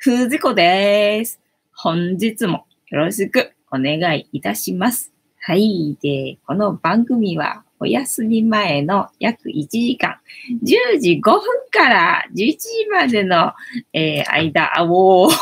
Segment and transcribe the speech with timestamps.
[0.00, 1.40] ふずこです。
[1.74, 5.12] 本日もよろしくお願いいたします。
[5.40, 5.98] はい。
[6.00, 10.20] で、この番組はお休み前の約1時間、
[10.62, 11.40] 10時5分
[11.72, 13.52] から11時までの、
[13.92, 15.34] えー、間、あ、おー。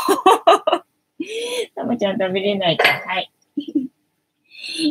[1.75, 2.87] たまちゃん食べれないか。
[2.87, 3.31] はい。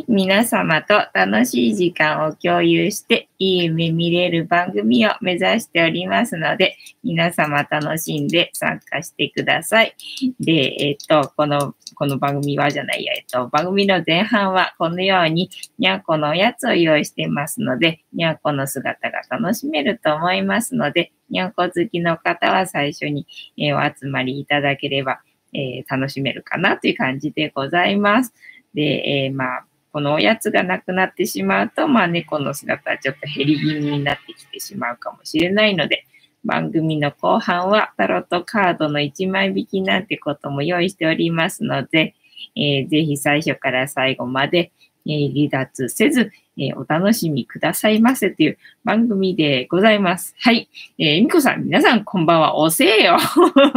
[0.07, 9.95] 皆様と楽しい時間を共有して、いい夢見れる番組を目指しておりますので、皆様楽しんで参加してください。
[10.39, 25.21] で、えっ、と、この、この番組はじゃないや、えっと、番組の前半はこのように、にゃんこのおやつを用意してますので、にゃんこの姿が楽しめると思いますので、にゃんこ好きの方は最初に、えー、お集まりいただければ、
[25.53, 28.33] えー、楽しめるかなという感じでございます。
[28.73, 29.65] で、えー、まあ、
[29.97, 36.05] このおやつがなくなってしまうと、まあ猫の姿はちょっと減り気味になってきてしまうかもしれないので、
[36.45, 42.13] 番組の後半はタロットカードの1枚引きなんてことも用意しておりますので、
[42.55, 44.71] えー、ぜひ最初から最後まで、
[45.07, 50.35] えー、離脱せず、えー、お楽しみくださいませという番組でございます。
[50.39, 50.69] はい。
[50.97, 52.57] えー、みこさん、皆さんこんばんは。
[52.57, 53.17] おせえよ。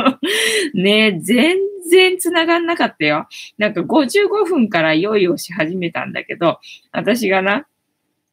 [0.75, 1.57] ね全
[1.91, 3.29] 然繋がんなかったよ。
[3.59, 6.59] なんか55分から用意をし始めたんだけど、
[6.93, 7.67] 私がな、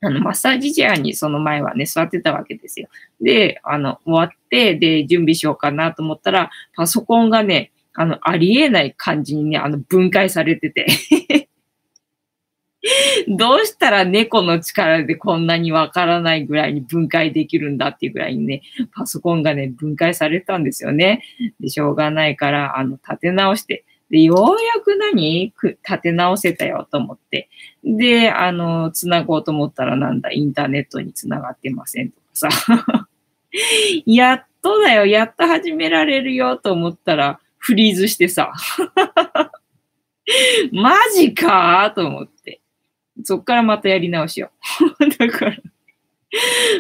[0.02, 2.88] あの、マッサージチェアにその前はね、座ってたわけですよ。
[3.20, 10.86] で、あの、終わって、で、準備しようかなと思ったら、パソコンがね、あの、ありえない感じにね、あの、分解されてて
[13.28, 18.62] どうしたら猫の力でこんなにわからないぐらいに分解できるんだっていうぐらいにね、
[18.94, 21.24] パソコンがね、分解されたんですよね。
[21.60, 25.54] で、しょうがないから、あの、立て直して、で、ようやく何？
[25.62, 27.50] 立て直せたよと思って。
[27.84, 32.48] で、あの、繋ごうと思ったらなんだ、インターネットに繋がってませんとかさ。
[34.06, 38.54] やっとだよ、やっと始められるよと思ったら、フリーズしてさ。
[40.72, 42.62] マジかと思って。
[43.24, 44.52] そっからまたやり直しよ
[45.00, 45.10] う。
[45.18, 45.58] だから、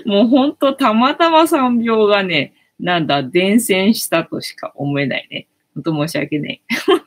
[0.06, 5.48] もうほんとたまたま3秒がね、なんだ、伝染したとしか思えないね。
[5.74, 6.62] ほんと申し訳ない。
[6.86, 7.06] ほんと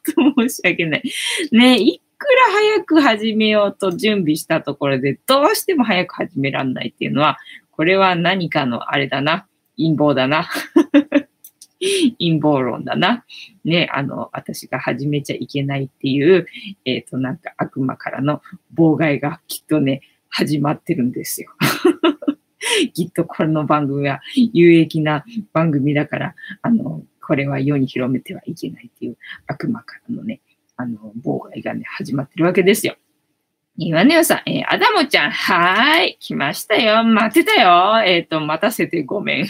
[0.49, 1.03] 申し訳ない。
[1.53, 7.39] ね、いくら早く始めようと準備したところで、どうしても早く始めらんないっていうのは、
[7.71, 9.47] これは何かのあれだな。
[9.77, 10.49] 陰謀だな。
[12.19, 13.25] 陰謀論だな。
[13.65, 16.47] ね、あの、私が始めちゃいけないっていう、
[16.85, 18.43] えっ、ー、と、なんか悪魔からの
[18.77, 21.51] 妨害がきっとね、始まってるんですよ。
[22.95, 29.17] きっとこの番組は有益な番組だから、あの、これは世に広めてはいけないっていう
[29.47, 30.41] 悪魔からのね、
[30.77, 32.97] あの、妨害がね、始まってるわけですよ。
[33.77, 37.03] 岩根さん、えー、アダモちゃん、はーい、来ましたよ。
[37.03, 38.03] 待ってたよ。
[38.05, 39.47] えっ、ー、と、待たせてごめん。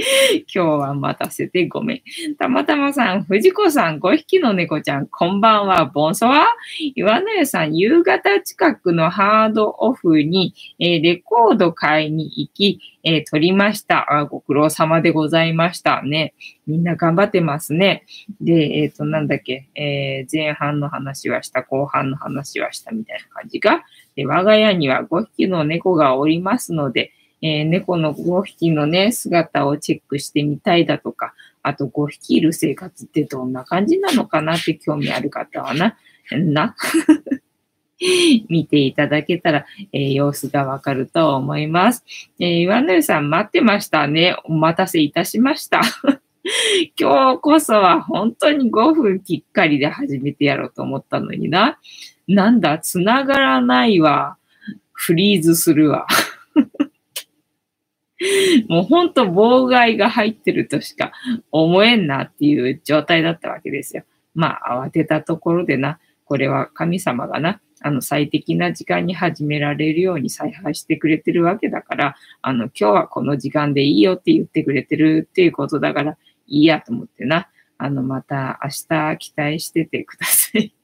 [0.52, 2.36] 今日は待たせてごめん。
[2.38, 6.46] たまたまさん、藤子さん、5匹の猫ちゃん、こんばんは、ボンソワ
[6.94, 14.12] 岩根さん、夕方近くのハードオフに、えー、レコード買いに行き、えー、撮りました。
[14.12, 14.24] あ。
[14.24, 16.34] ご苦労様でございましたね。
[16.66, 18.04] みんな頑張ってますね。
[18.40, 18.52] で、
[18.82, 23.82] えっ、ー、と、なんだっけ、えー前半の話はした、後半の話はしたみたいな感じが。
[24.16, 27.12] で我が家には5匹の猫がおりますので、
[27.42, 35.96] えー、猫の5匹のね、姿をチェックしてみたいだとか、あと5匹いる生活ってどんな感じなのかなって興味ある方はな、
[36.30, 36.74] な、
[38.48, 42.04] 見ていただけたら、えー、様子がわかると思います。
[42.38, 44.36] えー、岩根さん待ってましたね。
[44.44, 45.80] お待たせいたしました。
[46.98, 51.78] 今日こそは本当に5分きっかりで始めてやろうと思ったのにな。
[52.26, 54.36] なんだ、繋がらないわ。
[54.92, 56.06] フリーズするわ。
[58.68, 61.12] もう本当妨害が入ってるとしか
[61.50, 64.04] 思えんなっていう状態だったわけですよ。
[64.34, 77.48] まあ慌てたところでな、これは神様がな、あの最適な時間に始められるように采配してくれてるわけだから、あの今日はこの時間でいいよって言ってくれてるっていうことだから、いいやと思ってな、
[77.78, 80.74] あのまた明日期待しててください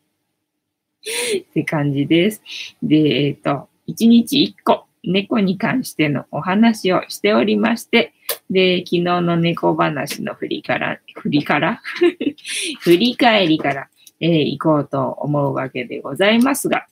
[1.40, 2.42] って感じです。
[2.82, 8.12] で、えっ、ー、と、1日1個猫に関してのお話をしておりまして、
[8.50, 11.80] で、昨日の猫話の振りから、振りから？
[12.80, 13.88] 振り返りから、
[14.20, 16.86] えー、行こうと思うわけでございますが、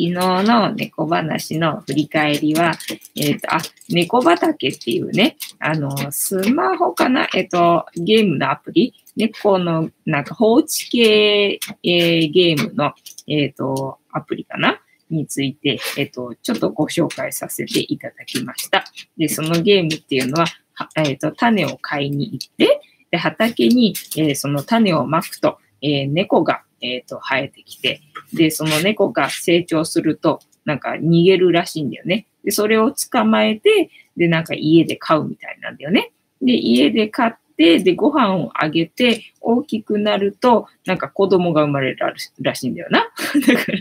[0.00, 2.72] 昨日の猫話の振り返りは、
[3.16, 3.58] えっ、ー、と、あ、
[3.88, 7.26] 猫畑っていうね、あの、スマホかな？
[7.34, 8.94] えっ、ー、と、ゲームのアプリ？
[9.16, 12.92] 猫のなんか放置系、えー、ゲームの、
[13.26, 14.80] えっ、と、アプリかな？
[15.10, 18.84] について、えっと、ちょっとご紹介させていただきました。
[19.16, 20.46] で、そのゲームっていうのは、
[20.96, 28.00] えっと、種を買いに行って、で、畑に、えー、その種をまくと、えー、猫が、えっ、と、生えてきて、
[28.32, 32.26] で、その猫が成長すると、なんか逃げるらしいんだよね。
[32.44, 36.12] で、それを捕まえて、で、なんか家で飼うみたいなんだよね。
[36.42, 43.08] で、家で飼って、で、ご飯をあげて、大きくなると、なんか子供が生まれるらしいんだよな。
[43.46, 43.78] だから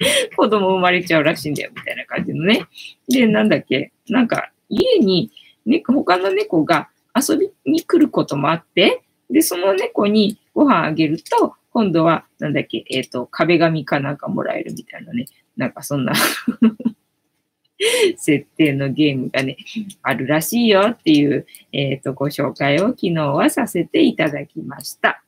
[0.36, 2.66] 子供生まれちゃうらしいんだよ、みたいな感じのね。
[3.08, 5.30] で、なんだっけ、なんか家に、
[5.66, 15.26] ね、他の猫が遊びに来ることもあって、で、その猫にご飯あげると、今度は、なんだっけ、えっ、ー、と、壁紙かなんかもらえるみたいなね。
[15.56, 16.12] なんかそんな
[18.16, 19.56] 設定のゲームがね、
[20.02, 25.22] あるらしいよっていう、えっ、ー、と、ご紹介を昨日はさせていただきました。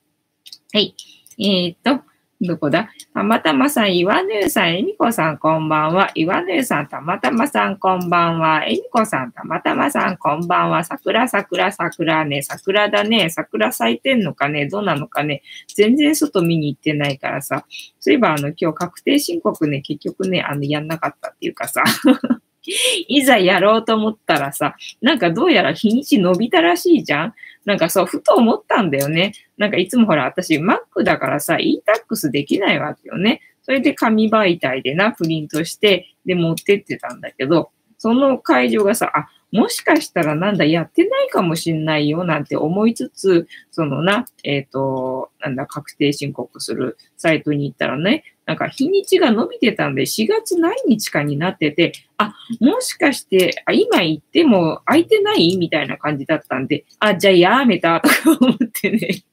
[0.72, 0.94] はい。
[1.38, 2.02] えっ、ー、と、
[2.44, 2.90] どこだ？
[3.14, 6.10] たまたまさん、岩根さん、えみこさん、こんばんは。
[6.16, 8.64] 岩根さん、たまたまさん、こんばんは。
[8.66, 10.82] えみこさん、たまたまさん、こんばんは。
[10.82, 12.42] 桜、桜、桜ね。
[12.42, 13.30] 桜だね。
[13.30, 14.66] 桜咲いてんのかね？
[14.66, 15.42] どうなのかね？
[15.72, 17.64] 全然外見に行ってないからさ。
[18.00, 21.84] そういえば、あの、今日確定申告ね、結局ね、あの、やんなかったっていうかさ。
[23.08, 27.34] いざやろうと思ったらさ、なんかどうやら日にち伸びたらしいじゃん
[27.64, 29.32] なんかそう、ふと思ったんだよね。
[29.56, 33.40] なんかいつもほら、私 Mac だからさ、e-tax できないわけよね。
[33.62, 55.56] それで紙媒体でな、プリントして、で、持ってってたんだけど、その会場がさ、あ、もしかしたらなんだ、やってないかもしんないよなんて思いつつ、そのな、えっ、ー、と、なんだ、確定申告するサイトに行ったらね、なんか日にちが伸びてたんで、4月何日かになってて、あ、もしかして、あ今行っても空いてない？
[55.56, 59.24] みたいな感じだったんで、あ、じゃあやめたとか思ってね。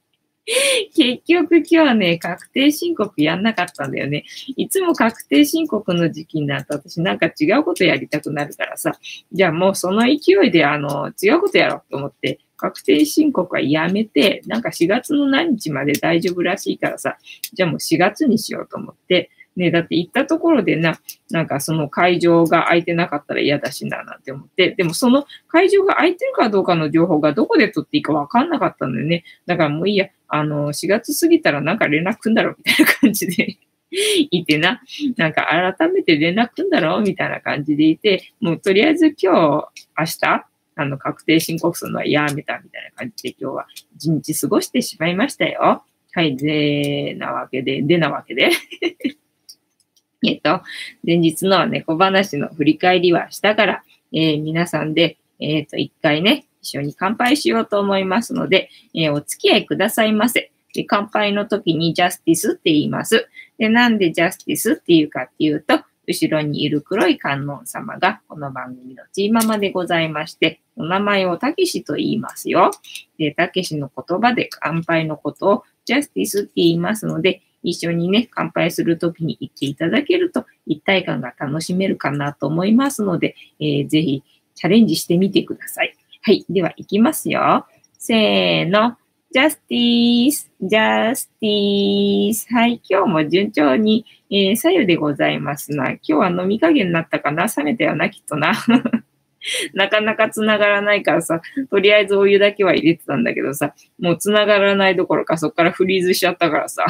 [0.96, 4.24] 結局今日はね、確定申告やんなかったんだよね。
[4.56, 8.92] いつも確定申告の時期になると私なんか違うことやりたくなるからさ、
[9.32, 17.16] じゃあもうその勢いであの、違うことやろうと思って、確定申告はやめて、なんか4月の何日まで大丈夫らしいからさ、
[17.54, 29.24] じゃあもう4月にしようと思って、ね、だって行ったところでな、なんかその会場が空いてなかったら嫌だしな、なんて思って、でもその会場が空いてるかどうかの情報がどこで取っていいかわかんなかったんだよね。
[29.46, 33.56] だからもういいや、あの、4月過ぎたらなんか連絡くんだろみたいな感じで
[34.30, 34.82] いてな、
[35.16, 40.46] なんか改めて連絡くんだろみたいな感じでいて、もうとりあえず今日、明日、
[40.80, 43.66] あの、確定申告するのはやめたみたいな感じで今日は
[43.96, 45.84] 一日過ごしてしまいましたよ。
[46.12, 48.50] はい、で、なわけで、でなわけで
[50.26, 50.62] えっと、
[51.06, 53.82] 前日の猫話の振り返りはしたから、
[54.12, 60.50] えー、皆さんで、えっ、ー、と、一回ね、一緒に乾杯しようと思いますので、えー、お付き合いくださいませ。
[60.74, 63.28] で、乾杯の時にジャスティスって言います。
[63.58, 72.72] で、なんでジャスティスっていうかっていうと、後ろにいる黒い観音様がこの番組のチーママでございまして、お名前をたけしと言いますよ。
[73.16, 84.24] で、たけしの言葉で乾杯のことをジャスティスって言いますので、一緒にね、乾杯するときに言っていただけると一体感が楽しめるかなと思いますので、えー、ぜひ
[84.56, 85.94] チャレンジしてみてください。
[86.22, 86.44] はい。
[86.50, 87.66] では、いきますよ。
[87.98, 88.96] せーの。
[89.32, 92.52] ジャスティース、ジャスティース。
[92.52, 92.80] はい。
[92.90, 95.90] 今日も順調に、えー、左右でございますな。
[95.90, 97.46] 今日は飲み加減になったかな？
[97.46, 98.52] 冷めたよな、きっとな。
[99.74, 101.40] なかなか繋がらないからさ、
[101.70, 106.84] とりあえずお湯だけは入れてたんだけどさ、もう繋がらないどころかそっからフリーズしちゃったからさ。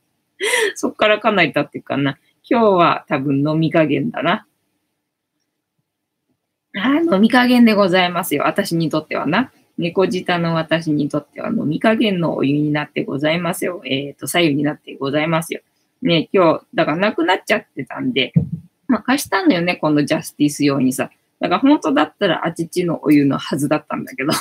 [0.74, 2.18] そっからかなり経っていくかな。
[2.48, 4.46] 今日は多分飲み加減だな。
[6.76, 8.44] あ飲み加減でございますよ。
[8.46, 9.52] 私にとってはな。
[9.76, 13.82] 猫舌の私にとっては飲み加減のお湯になってございますよ。
[13.84, 15.62] えっ、ー、と、左右になってございますよ。
[16.02, 18.32] ね、今日、だからなくなっちゃってたんで、
[18.88, 21.10] まあ貸したんだよね、このジャスティス用にさ。
[21.40, 24.32] だから本当だったらあちちのお湯のはずだったんだけど。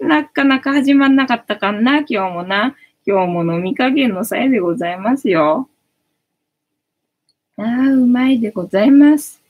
[0.00, 2.76] なかなか始まんなかったかな、今日もな。
[3.04, 5.68] 今日も飲み加減の際でございますよ。
[7.56, 9.42] ああ、うまいでございます。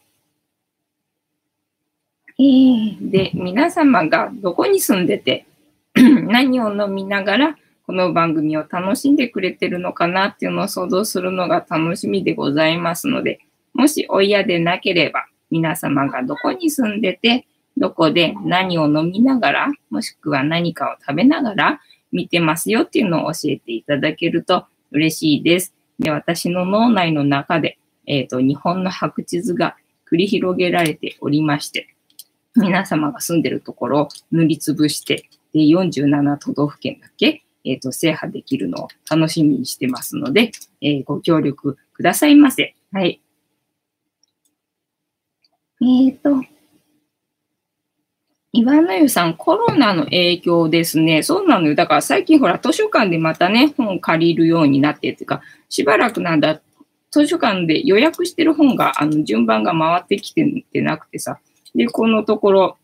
[2.39, 5.47] えー、で、皆様がどこに住んでて、
[5.95, 13.41] 何を飲みながら、この番組を楽しんでくれてるのかなっていうのを想像するのが楽しみでございますので、
[13.75, 17.47] もしお嫌でなければ、皆様がどこに住んでて、
[17.77, 21.81] どこで何を飲みながら、もしくは何かを食べながら、
[22.13, 25.75] 見てますよっていうのを教えていただけると嬉しいです。
[25.99, 29.77] で、私の脳内の中で、えっ、ー、と、日本の白地図が
[30.11, 31.89] 繰り広げられておりまして、
[32.55, 42.75] 皆様が住んでるところを塗りつぶして、で、47都道府県だけ、えっ、と、制覇できるのを楽しみにしてますので、え、ご協力くださいませ。
[42.93, 43.21] はい。
[45.81, 46.43] えっ、と、
[48.55, 51.23] 岩の湯さん、コロナの影響ですね。
[51.23, 51.75] そうなのよ。
[51.75, 55.41] だから最近ほら、図書館でまたね、本を借りるようになってっていうか、
[55.71, 56.61] しばらくなんだ、
[57.11, 61.39] 図書館で予約してる本が、あの、順番が回ってきてなくてさ。
[61.75, 62.77] で、このところ、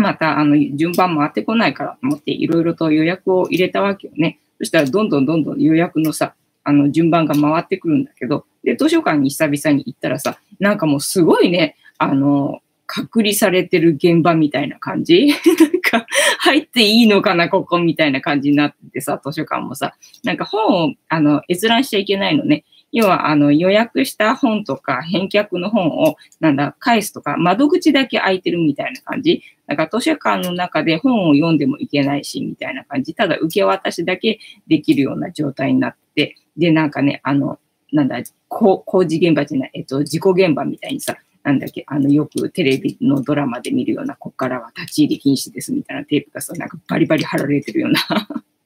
[0.00, 4.40] また、あの、順番回ってこないからと思って、いろいろと予約を入れたわけよね。
[4.58, 15.28] そしたら、どんどんどんどん予約のさ、あの、順番が回ってくるんだけど、で、図書館に久々に行ったらさ、なんかもうすごいね、あの、隔離されてる現場みたいな感じ？
[15.60, 16.06] なんか、
[16.40, 17.78] 入っていいのかな、ここ？
[17.78, 22.64] みたいな感じになっててさ、図書館もさ、なんか本を、あの、閲覧しちゃいけないのね。
[22.92, 29.42] 要は、あの、予約した本とか、返却の本を、なんだ、返すとか、窓口だけ開いてるみたいな感じ。
[29.66, 33.14] だか図書館の中で本を読んでもいけないし、みたいな感じ。
[33.14, 37.58] ただ、受け渡しだけできるような状態になって、で、なんかね、あの、
[37.92, 38.16] なんだ、
[38.48, 48.00] 工事現場じゃない、えっと、事故現場みたいにさ、なんだっけ、あの、よくテレビのドラマで見るような、ここからは立ち入り禁止ですみたいなテープがさ、なんかバリバリ貼られてるような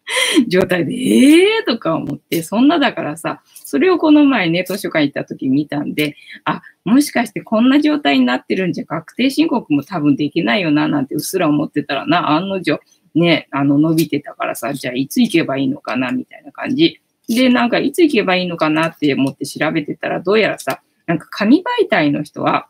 [0.48, 1.66] 状態で、えー？
[1.66, 12.80] とか思って、そんなだからさ、それをこの前ね、図書館行った時見たんで、あ、もしかしてこんな状態になってるんじゃ確定申告も多分できないよな、なんてうっすら思ってたらな、案の定、
[13.14, 17.00] ね、あの、伸びてたからさ、じゃあいつ行けばいいのかな、みたいな感じ。
[17.28, 22.68] で、なんかいつ行けばいいのかなって思って調べてたら、どうやらさ、なんか紙媒体の人は、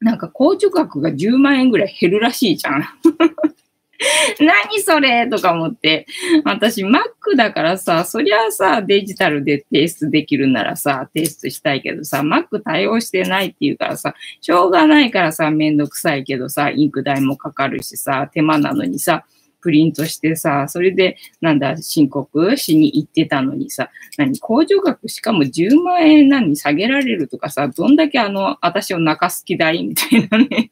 [0.00, 2.84] なんか控除額が10万円ぐらい減るらしいじゃん。
[4.40, 6.06] 何それとか思って。
[6.44, 19.24] 私、Mac だからさ、そりゃさ、デジタルで提出できるならさ、提出したいけどさ、Mac 対応してないっていうからさ、しょうがないからさ、めんどくさいけどさ、インク代もかかるしさ、手間なのにさ、
[19.60, 30.70] プリントしてさ、それで、なんだ、申告しに行ってたのにさ、何、控除額しかも10万円何下げられるとかさ、どんだけあの、私を泣かす気だいみたいなね、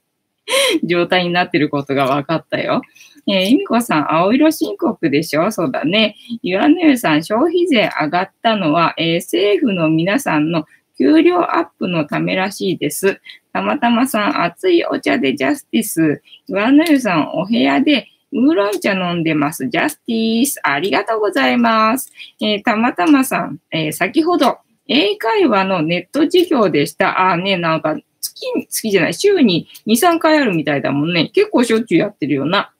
[0.84, 2.82] 状態になってることが分かったよ。
[3.26, 5.50] えー、イミコさん、青色申告でしょ？
[5.50, 6.16] そうだね。
[6.42, 10.66] ユアネルさん、消費税上がったのは、えー、政府の皆さんの
[10.98, 13.20] 給料アップのためらしいです。
[13.52, 16.22] たまたまさん、熱いお茶でジャスティス。
[16.46, 19.68] ユアネルさん、お部屋でウーロン茶飲んでます。
[19.68, 20.60] ジャスティス。
[20.62, 22.12] ありがとうございます。
[22.40, 27.30] えー、たまたまさん、えー、先ほど、英会話のネット授業でした。
[27.30, 31.30] あ、ね、なんか、月、月じゃない、週に2、3回あるみたいだもんね。
[31.32, 32.73] 結構しょっちゅうやってるよな。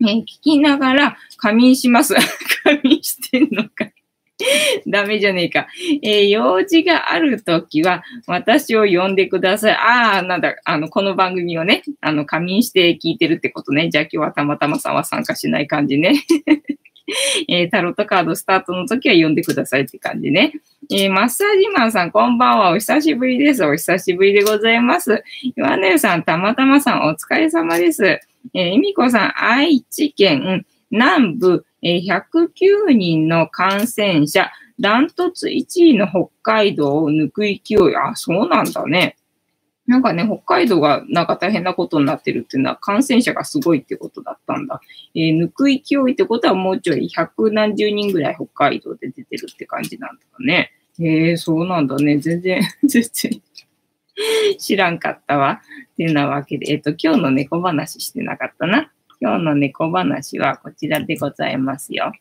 [0.00, 2.14] ね、聞きながら仮眠します。
[2.62, 3.90] 仮眠してんのか。
[4.86, 5.66] ダメじゃねえか。
[6.02, 9.74] えー、用事があるときは、私を呼んでください。
[9.74, 13.88] ああ、なんだ、あの、この番組をね、あの、仮眠して聞いてるってことね。
[13.90, 16.14] じゃあ今日はたまたまさんは参加しない感じね。
[17.48, 20.52] えー、タロットカードスタートの時は呼んでくださいって感じね。
[20.92, 22.70] えー、マッサージマンさん、こんばんは。
[22.70, 23.64] お久しぶりです。
[23.64, 25.24] お久しぶりでございます。
[25.56, 28.20] 岩根さん、たまたまさん、お疲れ様です。
[28.54, 37.96] えー、みこさん、愛知県南部、え109人の感染者、ダントツ1位の北海道を抜く勢い。
[37.96, 39.16] あ、そうなんだね。
[39.86, 44.80] なんかね、北海道がなんか大変なことになってるっていうのは感染者がすごいってことだったんだ。
[45.14, 50.72] えー、抜く勢いってことはもうちょい百何十人ぐらい北海道で出てるって感じなんだね。
[51.00, 52.18] えー、そうなんだね。
[52.18, 53.42] 全然、 全然
[54.58, 55.60] 知らんかったわ。
[55.92, 58.92] っていうなわけで、えっ、と、今日の猫話してなかったな。
[59.20, 62.12] 今日の猫話はこちらでございますよ。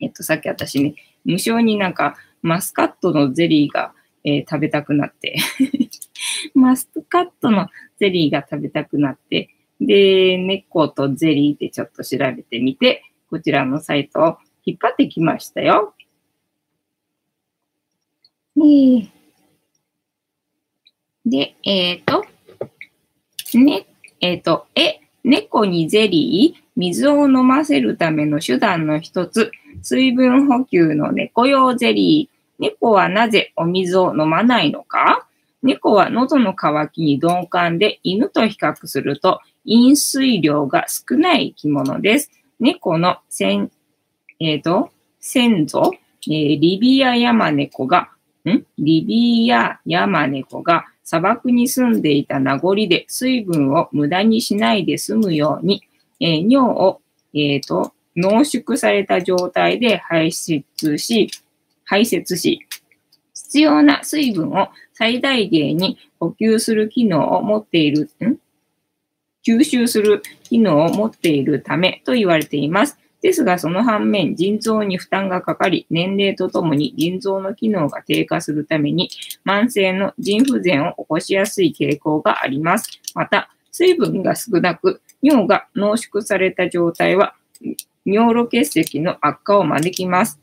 [0.00, 0.94] えっと、さっき私ね、
[1.24, 5.36] 無償になんかマスカットのゼリーが、えー、食べたくなって
[6.54, 7.68] マスカットの
[7.98, 15.94] ゼリーが食べたくなって、で、猫とゼリーでちょっと調べてみて、こちらのサイトを引っ張ってきましたよ。
[21.26, 22.24] で、えっ、ー、と、
[23.58, 23.86] ね、
[24.20, 29.50] えっ、ー、と、え、猫にゼリー、水を飲ませるための手段の一つ、
[29.82, 32.34] 水分補給の猫用ゼリー。
[32.58, 35.26] 猫はなぜお水を飲まないのか？
[35.62, 42.30] 猫は喉の渇きに鈍感で犬と比較すると飲水量が少ない生き物です。
[42.60, 43.70] 猫の先、
[44.40, 44.90] えっ、ー、と、
[45.20, 45.92] 先祖、
[46.26, 48.10] えー、リビアヤマネコが、
[48.44, 48.64] ん？
[48.78, 55.82] リビアヤマネコが砂漠に住んでいた名残で水分を無駄にしないで済むように、
[56.18, 57.00] えー、尿を、
[57.34, 60.64] えっ、ー、と、濃縮された状態で排出
[60.98, 61.30] し、
[61.84, 62.60] 排泄し、
[63.34, 68.38] 必要な水分を最大限に補給する機能を持っている、ん？
[69.46, 72.98] 吸収する機能を持っているためと言われています。
[73.24, 79.08] ですが、その反面、腎臓に負担がかかり、年齢とともに腎臓の機能が低下するために、
[79.46, 83.00] 慢性の腎不全を起こしやすい傾向があります。
[83.14, 87.34] また、水分が少なく、尿が濃縮された状態は、
[88.04, 90.38] 尿路結石の悪化を招きます。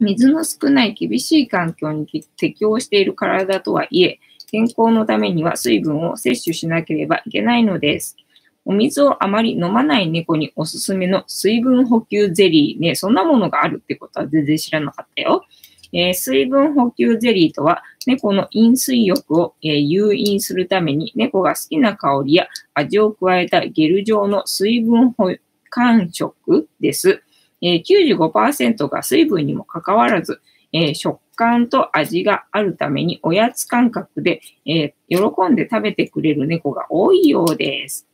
[0.00, 4.18] 水の少ない厳しい環境に適応している体とはいえ、
[4.50, 8.16] 健康のためには水分を摂取しなければいけないのです。
[8.64, 15.44] お水をあまり飲まない猫におすすめの水分補給ゼリーね、そんなものがあるってことは全然知らなかったよ。
[15.92, 25.34] えー、水分補給ゼリーとは、猫の飲水欲を、えー、誘引するために、猫が好きな香りや味を加えたゲル状の水分補
[25.70, 27.22] 完食です。
[27.60, 30.40] えー、95%が水分にもかかわらず、
[30.72, 35.18] え、食感と味があるためにおやつ感覚で、え、喜
[35.50, 38.08] んで食べてくれる猫が多いようです。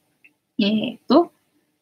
[0.60, 1.32] えっ、と、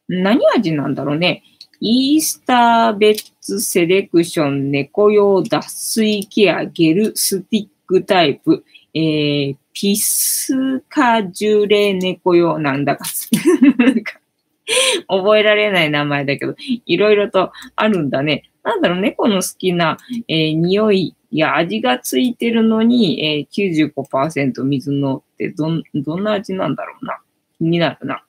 [0.08, 1.42] 何味なんだろうね。
[1.80, 8.64] イースターベッツセレクション猫用脱水ケアゲルスティックタイプ、
[8.94, 13.04] えー、ピスカジュレ猫用なんだか
[15.08, 16.54] 覚えられない名前だけど、
[16.86, 18.50] いろいろとあるんだね。
[18.62, 27.18] なんだろう、猫の好きな、えー、匂いや味がついてるのに、えー、95%水のってどん、どんな味なんだろうな。
[27.58, 28.22] 気になるな。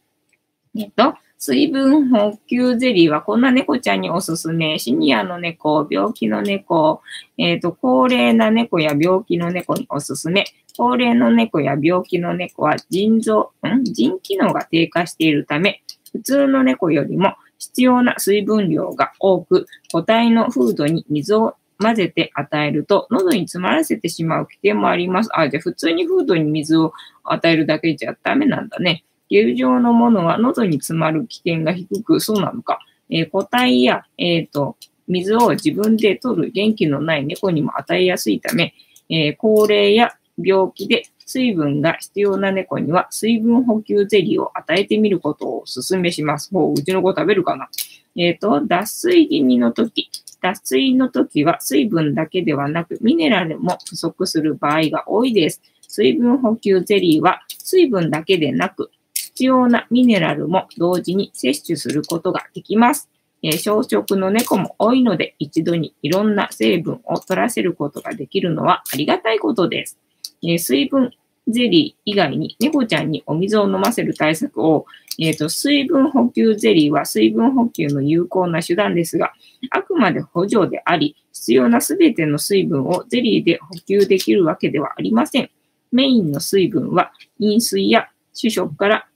[0.77, 4.77] えっと、水分補給ゼリーはこんな猫ちゃんにおすすめ。
[4.77, 7.01] シニアの猫、病気の猫、
[7.37, 10.45] えっ、ー、と、高齢な猫や病気の猫におすすめ。
[10.77, 13.83] 高齢の猫や病気の猫は腎臓、ん？
[13.83, 15.81] 腎機能が低下しているため、
[16.11, 25.29] 普通の猫よりも必要な水分量が多く、個体のフードに水を混ぜて与えると、喉に詰まらせてしまう危険もあります。
[25.33, 26.93] あ、じゃあ普通にフードに水を
[27.23, 29.03] 与えるだけじゃダメなんだね。
[29.29, 32.79] ゲル状のものは喉に詰まる危険が低く、そうなのか。
[33.09, 34.75] えー、個体や、えっ、ー、と、
[35.07, 38.73] 水を自分で取る元気のない猫にも与えやすいため、
[39.09, 46.49] えー、高齢や病気で水分が必要な猫には水分補給ゼリーを与えてみることをお勧めします。
[46.53, 47.69] ほう、うちの子食べるかな。
[48.15, 50.09] えっ、ー、と、脱水気味の時、
[50.41, 55.61] 脱水の時は水分だけではなくミネラルも不足する場合が多いです。
[55.87, 58.91] 水分補給ゼリーは水分だけでなく
[59.37, 63.07] 必要なミネラルも同時に摂取することができます。
[63.43, 69.99] えー、小食の猫も多いので、一度にいろんな成分を取らせることができるのはありがたいことです。
[70.41, 71.11] えー、水分
[71.47, 74.87] ゼリー以外に猫ちゃんにお水を飲ませる対策を、
[75.19, 79.33] えーと、水分補給ゼリーは水分補給の有効な手段ですが、
[79.69, 85.51] あくまで補助であり、必要なすべての水分をゼリーで補給できるわけではありません。
[85.91, 89.07] メインの水分は飲水や主食から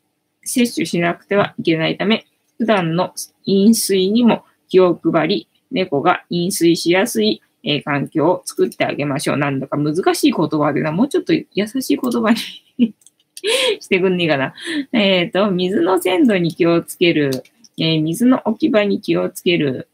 [0.51, 2.25] 摂取しなくてはいけないため、
[2.57, 3.13] 普段の
[3.45, 9.37] 飲水にも気を配り、猫が飲水しやすい、えー、環境を作ってあげましょう。
[9.37, 12.31] なんだか難しい言葉でな、もうちょっと優しい言葉
[12.77, 12.93] に
[13.79, 14.53] してくんねえかな。
[14.93, 17.31] えっ、ー、と、水の鮮度に気をつける、
[17.77, 19.87] えー、水の置き場に気をつける、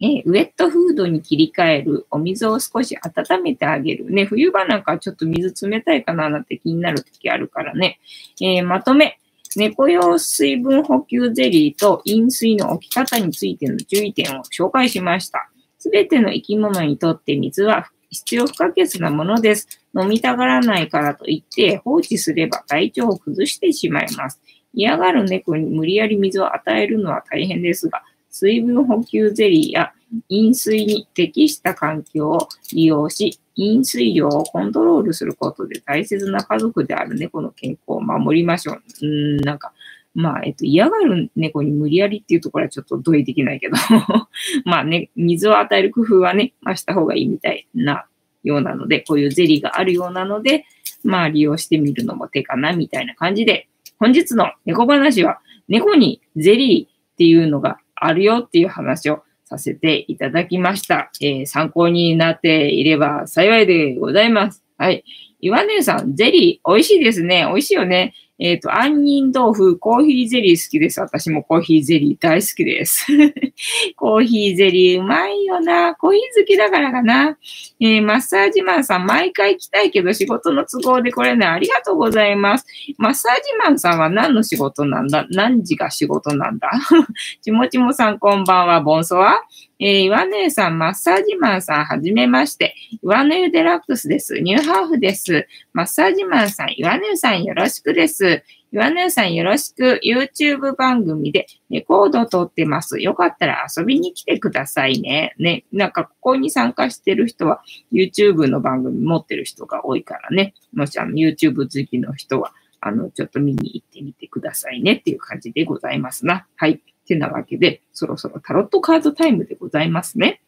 [0.00, 4.10] え、ウェットフードに切り替える、お水を少し温めてあげる。
[4.10, 8.00] ね、冬場なんかちょっと水冷たいかななんて気になる時あるからね。
[8.40, 9.20] えまとめ、
[9.58, 15.50] 猫用水分補給ゼリーと飲水の置き方についての注意点を紹介しました。
[15.78, 19.68] すべての生き物にとって水は必要不可欠なものです。
[19.98, 24.40] 飲みたがらないからといって放置すれば体調を崩してしまいます。
[24.74, 29.92] 嫌がる猫に無理やり水を与えるのは大変ですが、水分補給ゼリーや
[30.28, 38.82] 飲水に適した環境を利用し、飲水量をコントロールすることで大切な家族である猫の健康を守りましょう。
[39.02, 39.72] うん、なんか、
[40.14, 43.76] まあ、えっと、嫌がる猫に無理やりっていうところはちょっと同意できないけど
[44.64, 48.06] まあね、水を与える工夫はね、まあした方がいいみたいな
[48.42, 50.64] ようなので、こういうゼリーがあるようなので、
[51.04, 61.10] まあ利用してみるのも手かなみたいな感じで、本日の猫話は、猫にゼリーっていうのがあるよっていう話をさせていただきました。
[61.20, 64.64] えー、参考になっていれば幸いでございます。
[64.78, 65.04] はい。
[65.40, 67.44] 岩根さん、ゼリー、美味しいですね。
[67.46, 68.14] 美味しいよね。
[68.44, 71.00] えっ、ー、と、杏仁豆腐、コーヒーゼリー好きです。
[71.00, 73.06] 私もコーヒーゼリー大好きです。
[73.94, 75.94] コーヒーゼリーうまいよな。
[75.94, 77.38] コーヒー好きだからかな。
[77.78, 82.66] えー、マッサージマンさん、毎回来たいけど仕事の都合でこれね、ありがとうございます。
[82.98, 85.24] マッサージマンさんは何の仕事なんだ？
[85.30, 86.68] 何時が仕事なんだ？
[87.42, 88.80] ちもちもさん、こんばんは。
[88.80, 89.36] ボンソワ
[89.84, 92.76] えー、岩根さん、マッサージマンさん、はじめまして。
[93.02, 94.38] 岩根デラックスです。
[94.38, 95.48] ニューハーフです。
[95.72, 98.44] マッサージマンさん、岩根さん、よろしくです。
[98.70, 103.00] 岩根さんよろしく YouTube 番組でレコード撮ってます。
[103.00, 105.34] よかったら遊びに来てくださいね。
[105.40, 107.60] ね、なんかここに参加してる人は
[107.92, 110.54] YouTube の番組持ってる人が多いからね。
[110.72, 116.46] もしあの YouTube 好きの人はあの、ちょっと見に行ってみてくださいねっていう感じでございますな。
[116.54, 116.80] はい。
[117.04, 120.40] てなわけで、そろそろタロットカードタイムでございますね。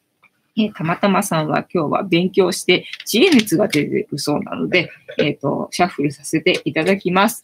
[0.57, 7.43] えー、たまたまさんは今日は勉強して知恵熱が出てるそうなので、えっ、ー、と、シャッフルさせていただきます。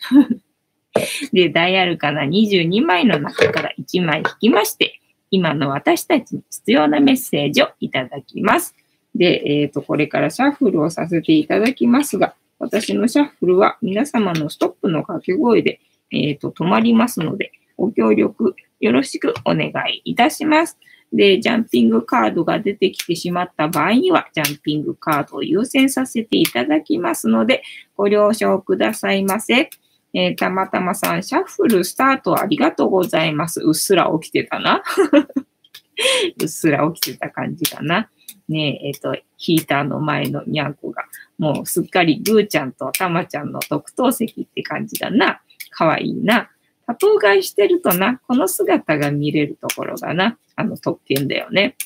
[1.32, 8.74] で、ダイアルカナ22枚の中から1枚引きまして、今の私たちに必要なメッセージをいただきます。
[9.14, 15.80] で、えっ、ー、と、これからシャッフルをさせていただきますが、私のシャッフルは皆様のストップの掛け声で、
[16.12, 20.78] えっ、ー、と、止まりますので、ご協力よろしくお願いいたします。
[21.12, 27.62] で、ジャンピングカードが出てきてしまった場合には、ジャンピングカードを優先させていただきますので、
[27.96, 29.70] ご了承くださいませ。
[30.12, 33.60] えー、たまたまさん、シャッフルスタートありがとうございます。
[33.60, 34.82] うっすら起きてたな。
[36.40, 38.08] うっすら起きてた感じかな。
[38.48, 41.04] ねえ、えっ、ー、と、ヒーターの前のにゃんこが、
[41.38, 45.40] もうすっかりぐーちゃんとたまちゃんの特等席って感じだな。
[45.70, 46.50] かわいいな。
[46.90, 51.76] 多頭買いしてるとな、この姿が見れるところがな、あの特権だよね。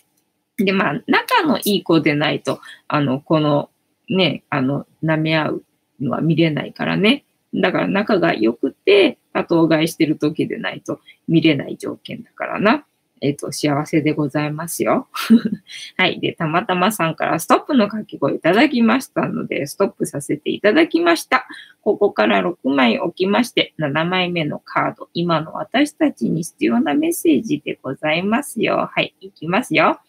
[0.57, 3.71] で、まあ、仲のいい子でないと、あの、この
[4.09, 5.65] ね、あの、舐め合う
[6.01, 7.25] のは見れないからね。
[7.55, 12.85] だから仲が良くて、多頭買いしてる時でないと見れない条件だからな。
[13.25, 15.09] えっ、ー、と、幸せでございますよ。
[15.97, 16.21] はい。
[16.21, 21.49] で、たまたまさんからストップの掛け声いただきましたので、ストップさせていただきました。
[21.81, 28.91] ここから6枚置きまして、7枚目のカード、今の私たちに必要なメッセージでございますよ。
[28.93, 29.15] はい。
[29.21, 30.01] いきますよ。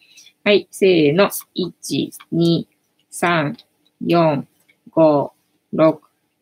[0.44, 0.68] はい。
[0.70, 1.30] せーの。
[1.56, 2.66] 1、2、
[3.10, 3.54] 3、
[4.04, 4.44] 4、
[4.92, 5.30] 5、
[5.74, 5.98] 6。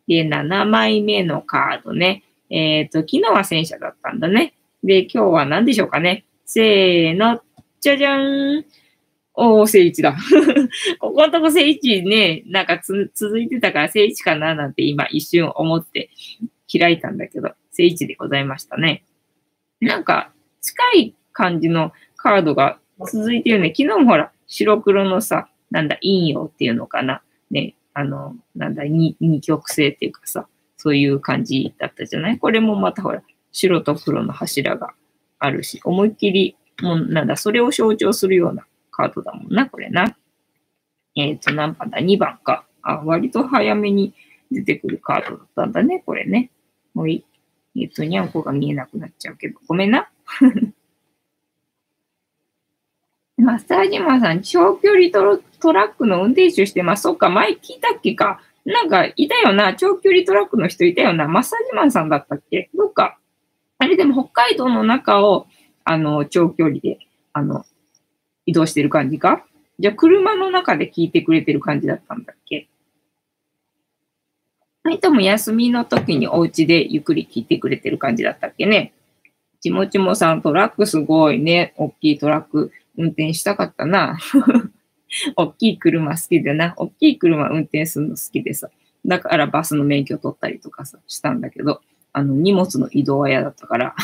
[0.08, 2.24] で、7枚目のカードね。
[2.50, 4.54] えっ、ー、と、昨日は戦車だったんだね。
[4.82, 6.24] で、今日は何でしょうかね。
[6.54, 7.40] せーの、
[7.80, 8.64] じゃじゃーん。
[9.34, 10.14] おー、聖一だ。
[11.00, 16.10] ここのとこ聖一ね、なんかつ続いてたから聖一かななんて今一瞬思って
[16.72, 19.02] 開いたんだけど、聖一でございましたね。
[19.80, 23.74] なんか近い感じのカードが続いてるね。
[23.76, 27.20] 昨日もほら、白黒のさ、なんだ、陰陽っていうのかな。
[27.50, 32.38] ね、あの、なんだ、二二極性っていうかさ、そういう感じだったじゃない？
[32.38, 34.94] これもまたほら、白と黒の柱が
[35.44, 40.16] あるし、思いっきり、もうなんだ、それを象徴するようなカードだもんな、これな。
[41.16, 42.64] えっ、ー、と、何番だ ?2 番か。
[42.82, 44.14] あ、割と早めに
[44.50, 46.50] 出てくるカードだったんだね、これね。
[46.94, 47.24] もうい
[47.74, 47.82] い。
[47.82, 50.10] えっ、ー、と、にゃんこが見えなくなっちゃうけど、ごめんな。
[53.36, 57.02] マッサージマンさん、長距離トトラックの運転手してます。
[57.02, 58.40] そっか、前聞いたっけか。
[58.64, 59.74] なんか、いたよな。
[59.74, 61.28] 長距離トラックの人いたよな。
[61.28, 62.70] マッサージマンさんだったっけ？
[62.74, 63.18] どっか
[63.84, 65.46] あれでも北海道の中を、
[65.84, 66.98] あの、長距離で、
[67.34, 67.66] あの、
[68.46, 69.44] 移動してる感じか？
[69.78, 72.66] じゃあ、車の中で聞いてくれてる感じだったんだっけ？
[74.82, 78.94] それとも休みの時にお家でゆっくり聞いてくれてる感じだったっけね？
[79.60, 81.74] ちもちもさん、トラックすごいね。
[81.76, 84.18] 大きいトラック運転したかったな。
[85.36, 86.74] 大きい車好きでな。
[86.76, 88.70] 大きい車運転するの好きでさ。
[89.06, 91.82] だからバスの免許取ったりとかさ、したんだけど、
[92.14, 93.94] あの、荷物の移動は嫌だったから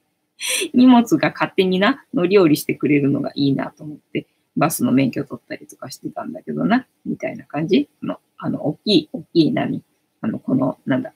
[0.72, 4.26] 荷物が勝手にな、乗り降りしてくれるのがいいなと思って、
[4.56, 7.88] バスの免許取ったりとかしてたんだけどな、みたいな感じ。
[8.02, 9.82] あの、あの、大きい、大きい何
[10.20, 11.12] あの、この、なんだ、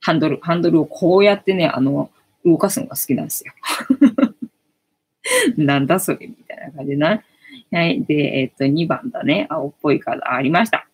[0.00, 2.10] ハンドル、ハンドルをこうやってね、あの、
[2.44, 3.52] 動かすのが好きなんですよ。
[5.58, 7.22] なんだそれみたいな感じな。
[7.72, 8.04] はい。
[8.04, 9.46] で、えっ、と、2番だね。
[9.50, 10.86] 青っぽいカードありました。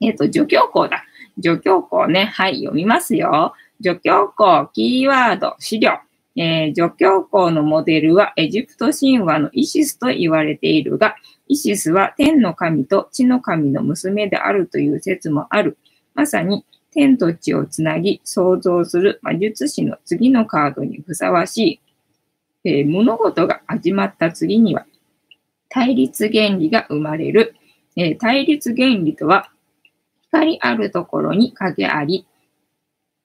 [0.00, 1.04] えっ、と、除去項だ。
[1.38, 2.26] 除去項ね。
[2.26, 3.54] はい、読みますよ。
[3.82, 5.98] 除去項、キーワード、資料。
[6.34, 11.16] えー、除去項のモデルはエジプト神話のイシスと言われているが、
[11.48, 15.76] イシスは天の神と地の神の娘であるという説もある。
[16.14, 21.80] まさに天と地をつなぎ創造する魔術師の次のカードにふさわし
[22.64, 24.86] い、えー、物事が始まった次には
[25.68, 27.56] 対立原理が生まれる。
[27.94, 29.50] えー、対立原理とは
[30.30, 32.26] 光あるところに影あり、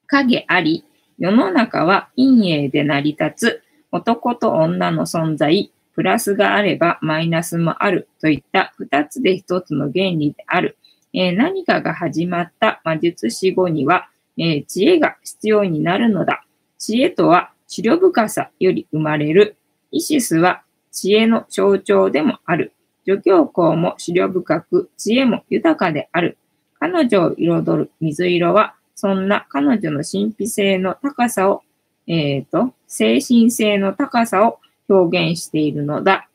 [0.08, 0.84] 影あり、
[1.18, 10.76] 世の中は陰影で成り立つ男と女の存在、プラスがあればマイナスもあるといった二つで一つの原理である。
[11.12, 16.44] えー、何かが始まった魔術師後には、えー、知恵が必要になるのだ。
[16.78, 19.56] 知恵とは知慮深さより生まれる。
[19.90, 22.72] イシスは知恵の象徴でもある。
[23.04, 26.36] 助教校も思慮深く、知恵も豊かである。
[26.78, 31.62] 彼女を彩る水色はそんな彼女の神秘性の高さを、
[32.08, 34.58] えっ、ー、と、精神性の高さを
[34.88, 36.28] 表現しているのだ。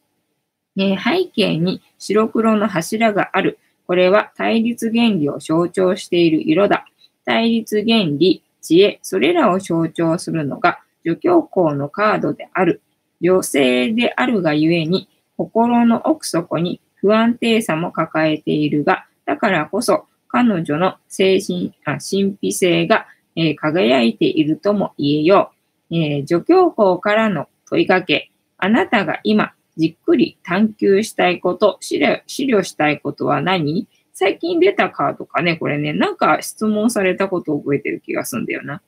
[0.78, 3.60] えー、背景に白黒の柱がある。
[3.86, 6.86] これは対立原理を象徴している色だ。
[7.26, 12.82] 対立原理、知恵、それらを象徴するのが女教皇のカードである。
[13.20, 25.52] 女性であるがゆえに、心の奥底に不安定さも抱えているが、だからこそ彼女の精神、あ神秘性が、えー、輝いているとも言えよ
[25.92, 25.96] う。
[25.96, 33.88] えー、助教皇からの問いかけ、あなたが今じっくり探求したいこと、資料資料したいことは何？
[34.12, 38.82] 最近出たカードかね、これね、なんか質問されたことを覚えてる気がするんだよな。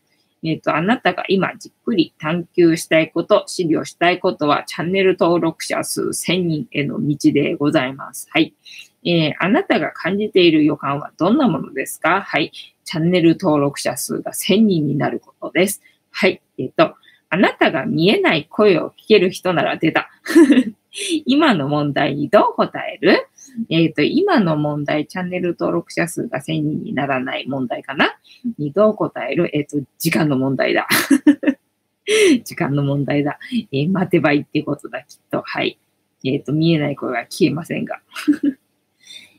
[0.43, 8.27] えっ、ー、と、あなたが今じっくり探求したいこと、資料したいことは、チャンネル登録者数1000人への道でございます。
[8.31, 8.55] はい。
[9.05, 12.21] えー、あなたが感じている予感はどんなものですか？
[12.21, 12.51] はい。
[12.83, 15.81] チャンネル登録者数が1000人になることです。
[16.11, 16.41] はい。
[16.57, 16.95] えっ、ー、と、
[17.29, 20.09] あなたが見えない声を聞ける人なら出た。
[21.25, 23.27] 今の問題にどう答える？
[23.69, 28.15] えっ、ー、と、今の問題、チャンネル登録者数が1000人にならない問題かな？
[28.57, 29.49] にどう答える？
[29.53, 30.87] えっ、ー、と、時間の問題だ。
[32.43, 33.39] 時間の問題だ。
[33.71, 35.41] えー、待てばいいってことだ、きっと。
[35.41, 35.77] はい。
[36.23, 37.99] えっ、と、見えない声は消えませんが。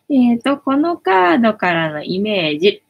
[0.09, 2.83] えっと、このカードからのイメージ。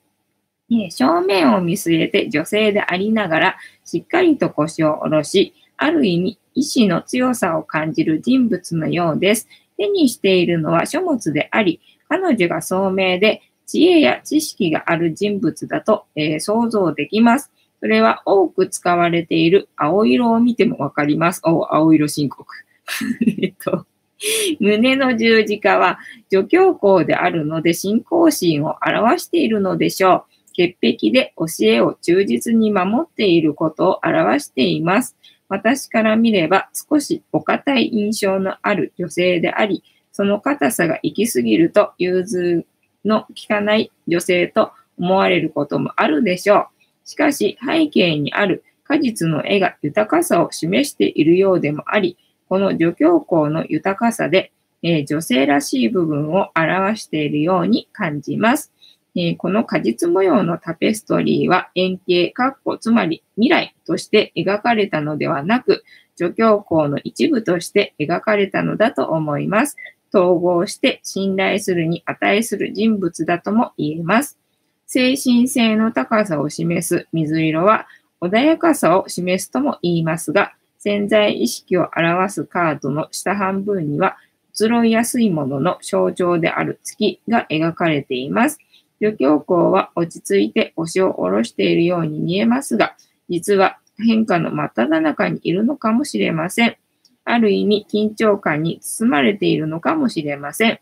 [0.91, 9.49] 正面を見据えて女性でありながら、しっかりと腰を下ろし、ある意味、意志の強さを感じる人物のようです。
[9.77, 17.53] 手にしているのは書物であり、彼女が聡明で知恵や知識がある人物だと、えー、想像できます。
[17.81, 21.41] それは多く使われている青色を見てもわかります。
[21.45, 22.47] お、青色申告。
[23.41, 23.87] えっと、
[24.61, 25.99] 胸の十字架は
[26.31, 30.37] 助教皇であるので信仰心を表しているのでしょう。
[30.55, 35.17] 潔癖で教えを忠実に守っていることを表しています。
[35.49, 42.65] 私から見れば少しお堅い印象のある女性であり、その硬さが行き過ぎると融通
[43.05, 46.67] の効かない女性と思われることもあるでしょう。
[47.05, 52.17] しかし背景にある果実の絵が豊かさを示しているようでもあり、
[52.49, 58.73] この女教皇の豊かさで、え、女性らしい部分を表しているように感じます。
[59.15, 65.85] え、この果実模様のタペストリーは円形、括弧つまり未来として描かれたのではなく、
[66.17, 69.77] 助教皇の一部として描かれたのだと思います。
[70.15, 74.39] 統合して信頼するに値する人物だとも言えます。
[74.87, 77.87] 精神性の高さを示す水色は
[78.21, 80.55] 穏やかさを示すとも言いますが、
[80.87, 84.19] 潜在意識を表すカードの下半分には
[84.57, 88.59] 移ろいやすいものの象徴である月が描かれています。
[89.03, 92.95] 助教皇は落ち着いて腰を下ろしているように見えますが、
[93.29, 96.77] 実は変化の真っ只中にいるのかもしれません。
[97.25, 100.79] ある意味緊張感に包まれているのかもしれません。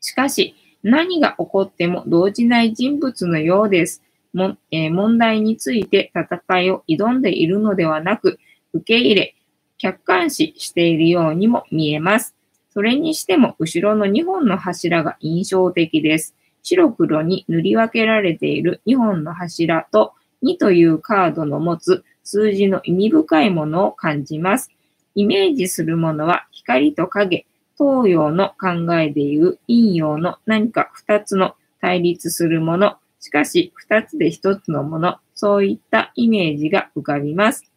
[0.00, 4.00] しかし、何が起こっても動じない人物のようです。
[4.32, 8.38] もえー、問題について戦いを挑んでいるのではなく、
[8.74, 9.34] 受け入れ、
[9.78, 12.34] 客観視しているようにも見えます。
[12.70, 16.34] それにしても後ろの2本の柱が印象的です。
[16.62, 24.70] 白黒に塗り分けられている2本の柱と2というカードの持つ数字の意味深いものを感じます。
[25.14, 27.46] イメージするものは光と影、
[27.78, 37.70] 東洋の考えでいう陰陽の何か2つの対立するもの、しかし2つで1つのもの、そういったイメージが浮かびます。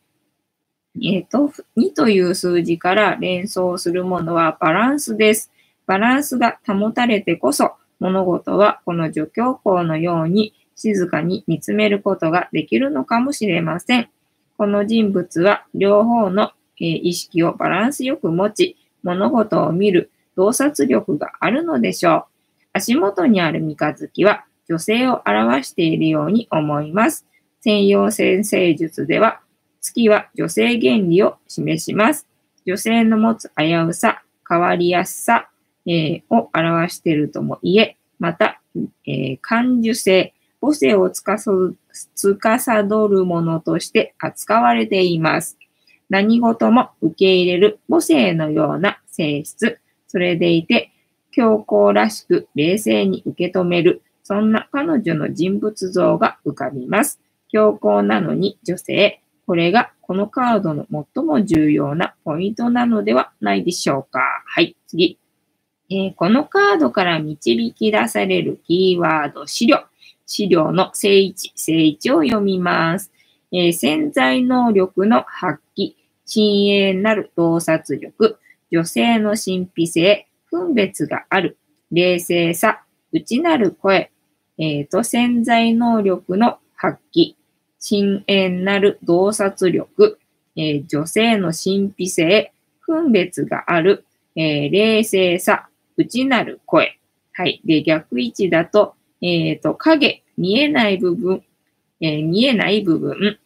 [1.03, 5.51] えっ、ー、と、2という数字から連想するものはバランスです。
[5.85, 14.09] バランスが保たれてこそ、物事はこの助教皇のように静かに見つめることができるのかもしれません。
[14.57, 22.23] この人物は両方のえ意識をバランスよく持ち、物事を見る洞察力があるのでしょう。
[22.73, 27.25] 足元にある三日月は女性を表しているように思います。
[27.61, 29.41] 専用先生術では
[29.87, 32.27] 月は女性原理を示します。
[32.65, 35.49] 女性の持つ危うさ、変わりやすさ、
[35.85, 38.61] えー、を表しているとも言え、また、
[39.05, 45.57] えー、感受性、母性をつか司るものとして扱われています。
[46.09, 50.91] 何事も受け入れる母性のような性質、それでいて、
[51.31, 57.21] 強硬らしく冷静に受け止める、そんな彼女の人物像が浮かびます。
[57.49, 64.19] 強硬なのに女性、これがこのカードの最も重要なポイントなのではないでしょうか。
[64.45, 65.17] はい、次。
[65.89, 69.85] えー、このカードから導き出されるキーワード、資料。
[70.25, 73.13] 資料の正位置、正位置を読みます。
[73.53, 75.93] えー、潜在能力の発揮、
[76.25, 78.37] 親鋭なる洞察力、
[78.69, 81.57] 女性の神秘性、分別がある、
[81.91, 82.83] 冷静さ、
[83.13, 84.11] 内なる声、
[84.57, 87.36] えー、と潜在能力の発揮、
[87.79, 90.19] 深遠なる洞察力、
[90.55, 92.51] えー、女性の神秘性、
[92.85, 96.99] 分別がある、えー、冷静さ、内なる声。
[97.33, 97.61] はい。
[97.65, 101.43] で、逆位置だと、えっ、ー、と、影、見えない部分、
[102.01, 103.37] えー、見えない部分、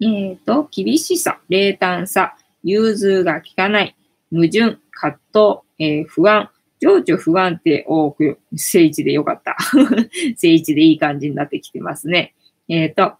[0.00, 3.96] えっ、と、厳しさ、冷淡さ、融通が効かない、
[4.30, 9.56] 矛盾、葛藤、え不安、情緒不安定多く、聖地でよかった。
[10.36, 12.34] 聖地でいい感じになってきてますね。
[12.68, 13.14] えっ、と、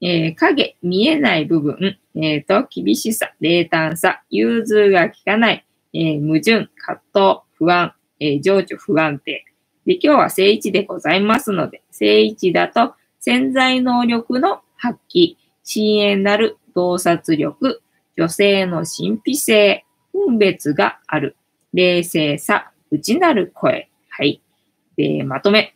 [0.00, 9.44] えー、影、見えない部分、えっ、ー、と、厳しさ、冷淡さ、融通が効かない、えー、矛盾、葛藤、不安、えー、情緒不安定。
[9.86, 17.82] で、今日は正位置でございますので、正位置だと潜在能力の発揮、深淵なる洞察力、
[18.16, 21.36] 女性の神秘性、分別がある、
[21.72, 23.88] 冷静さ、内なる声。
[24.08, 24.40] はい。
[24.96, 25.74] で、まとめ。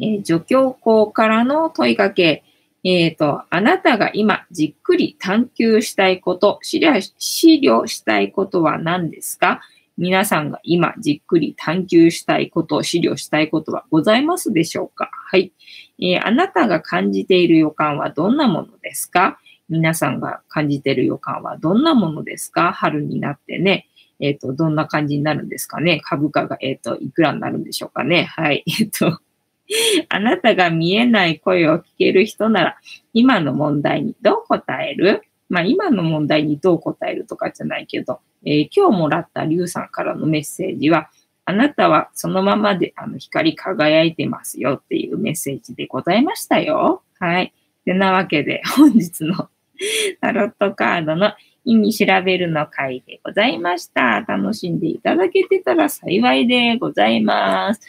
[0.00, 2.44] えー、助教校からの問いかけ。
[2.90, 9.60] えっ、ー、と、あなたが今じっくり探求したいこと、資料資料したいことは何ですか？
[9.98, 15.10] 皆さんが今じっくり探求したいこと、資料したいことはございますでしょうか？
[15.12, 15.52] はい、
[16.00, 19.38] えー、あなたが感じている予感はどんなものですか？
[19.68, 22.72] 皆さんが感じている予感はどんなものですか？
[22.72, 23.86] 春になってね。
[24.20, 26.00] えっ、ー、と、どんな感じになるんですかね？
[26.02, 28.24] 株価が、えっ、ー、と、いくらになるんでしょうかね？
[28.24, 28.64] はい。
[28.80, 29.20] えっ、と、
[30.08, 32.76] あなたが見えない声を聞ける人なら、
[33.12, 35.22] 今の問題にどう答える？
[35.48, 41.08] まあ、今の問題にどう答えるとかじゃないけど、えー、今日もらったリュウさんからのメッセージは、
[41.46, 47.02] あなたはそのままであの光り輝いてますよっていうメッセージでございましたよ。
[47.18, 47.54] はい。
[47.88, 49.48] てなわけで、 本日の
[50.20, 51.32] タロットカードの
[51.64, 54.20] 意味調べるの回でございました。
[54.20, 57.80] 楽しんでいただけてたら幸いでございます。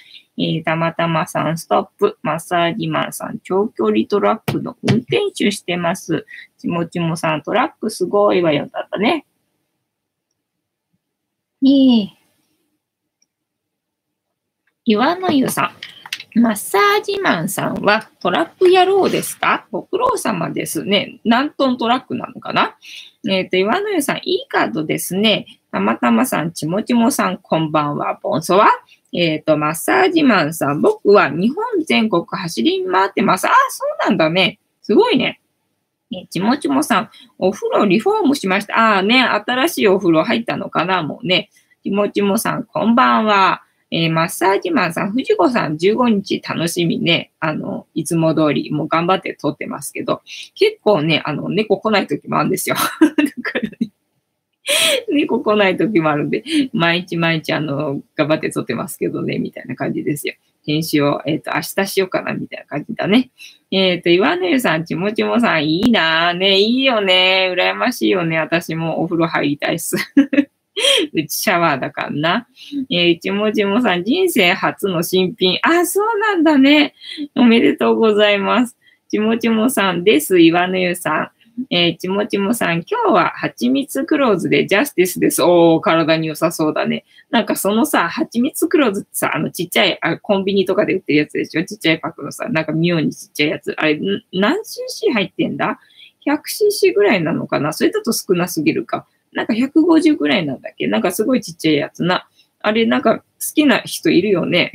[0.42, 6.26] えー、たまたまさんストップ、マッサージマンさん長距離トラックの運転手してます。
[6.58, 9.26] ちもちもさんトラックすごいわよだったね。
[11.62, 12.20] ねえ。
[14.86, 15.74] 岩の湯さ
[16.36, 16.40] ん。
[16.40, 19.66] マッサージマンさんはトラック野郎ですか？
[19.72, 21.20] ご苦労様ですね。
[21.26, 22.78] 何トントラックなのかな？
[23.28, 25.48] えっ、ー、と、岩の湯さん、いいカードですね。
[25.72, 28.20] たまたまさん、ちもちもさん、こんばんは。
[28.22, 28.70] ボンソワ。
[29.14, 33.48] えっ、ー、と、マッサージマンさん、僕は日本全国走り回ってます。
[33.48, 34.60] あ、そうなんだね。
[34.82, 35.42] すごいね。
[36.12, 38.96] えちもちもさん、お風呂リフォームしました。
[38.96, 41.50] ああね、新しいお風呂入ったのかなもうね。
[41.84, 43.64] ちもちもさん、こんばんは。
[43.92, 50.22] えー、マッサージマンさん、藤子さん15日楽しみね、あの、いつも通り、もう頑張って撮ってますけど、
[50.54, 52.76] 結構ね、あの、猫来ない時もあるんですよ。
[53.02, 53.08] だ
[53.42, 53.89] からね、
[55.12, 60.34] 猫来ない時もあるんで、毎日毎日あの、頑張って撮ってますけどね、みたいな感じですよ。
[60.66, 63.32] 編集を、えっ、ー、と、明日しようかな、みたいな感じだね。
[63.72, 66.34] えっ、ー、と、岩根さん、ちもちもさん、いいなぁ。
[66.34, 67.50] ね、いいよね。
[67.54, 68.38] 羨ましいよね。
[68.38, 69.96] 私もお風呂入りたいっす。
[71.14, 72.48] うちシャワーだからな。
[72.90, 75.60] えー、ちもちもさん、人生初の新品。
[75.64, 76.94] あ、そうなんだね。
[77.36, 78.78] おめでとうございます。
[79.10, 80.40] ちもちもさんです。
[80.40, 81.32] 岩根湯さん。
[81.70, 85.42] えー、ちもちもさん、今日は蜂蜜クローズでジャスティスです。
[85.44, 87.06] おー、体に良さそうだね。
[87.32, 91.64] なんかそのさ、蜂蜜クローズってさ、あのちっちゃいあ、コンビニとかで売ってるやつでしょ？
[91.66, 93.74] ちっちゃいパックのさ、なんか妙にちっちゃいやつ。
[93.78, 94.00] あれ、
[94.32, 95.80] 何 cc 入ってんだ
[96.26, 97.74] ?100cc ぐらいなのかな？
[97.74, 99.08] それだと少なすぎるか。
[99.34, 100.88] なんか150ぐらいなんだっけ？
[100.88, 102.28] なんかすごいちっちゃいやつな。
[102.62, 104.74] あれ、なんか好きな人いるよね。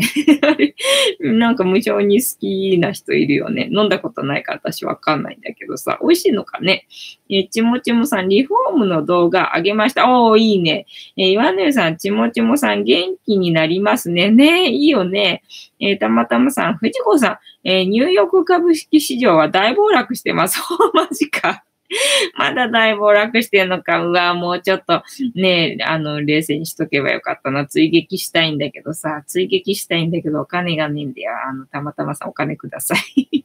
[1.20, 3.68] なんか無性に好きな人いるよね。
[3.70, 6.86] 飲んだことないから私わかんないんだけどさ、美味しいのかね。
[7.28, 10.10] えー、ちもちもさん、リフォームの動画あげました。
[10.10, 10.86] おー、いいね。
[11.18, 14.30] えー、岩根さん、ちもちもさん、元気になりますね。
[14.30, 15.42] ねいいよね。
[15.78, 20.58] えー、たまたまさん、藤子さん、えー、ニューヨーク株式市場は大暴落してます。
[20.94, 21.64] マジか。
[22.38, 24.04] まだ大暴落してんのか。
[24.04, 25.02] うわ、もうちょっと
[25.34, 27.66] ね、あの、冷静にしとけばよかったな。
[27.66, 31.32] 追撃したいんだけどさ、追撃したいんだけどお金がねえんだよ。
[31.48, 33.44] あの、たまたまさんお金ください。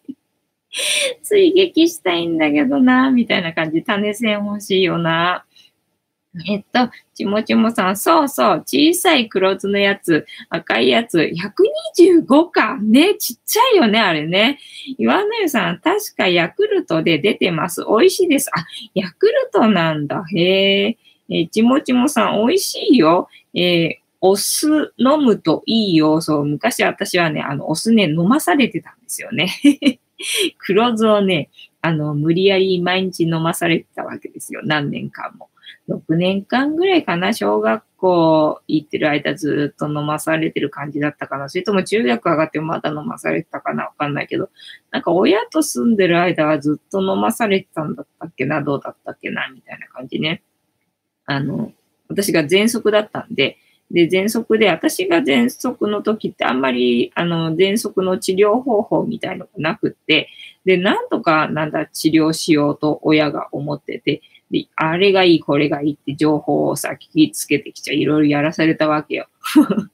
[1.24, 3.84] 追撃したいんだけどな、みたいな感じ。
[3.84, 5.46] 種銭欲しいよな。
[6.48, 12.78] えっと、ちもちもさん、そうそう、小さい黒酢のやつ、赤いやつ、125か。
[12.78, 14.60] ね、ちっちゃいよね、あれね。
[15.00, 17.84] 岩根さん、確かヤクルトで出てます。
[17.84, 18.52] 美味しいです。
[18.54, 18.64] あ、
[18.94, 20.24] ヤクルトなんだ。
[20.36, 20.98] へえ。
[21.32, 23.28] えちもちもさん、美味しいよ。
[23.56, 26.22] えー、お酢飲むといいよ。
[26.22, 29.50] そう、昔私はね、あの、お酢ね、飲まされてたんですよね。
[30.60, 31.50] 黒酢をね、
[31.82, 34.62] あの、無理やり毎日飲まされてたわけですよ。
[34.64, 35.50] 何年間も。
[35.88, 41.50] 6年間ぐらいかな、小学校行ってる間ずっと飲まされてる感じだったかな。
[41.50, 44.50] それとも中学上がってもまだ飲まされてたかなわかんないけど、
[44.92, 50.44] なんか親と住んでる間はずっと飲まされてたんだったっけな、どうだったっけな、みたいな感じね。
[51.26, 51.72] あの、
[52.08, 53.58] 私が喘息だったんで、
[53.92, 60.30] で、喘息で、私が喘息の時ってあんまり、あの、喘息の治療方法みたいのがなくって、
[60.64, 64.22] で、なんとか、なんだ、治療しようと親が思ってて、
[64.52, 69.28] で、あれがいい、これがいいって情報をさ、聞きつけてきちゃいろいろやらされたわけよ。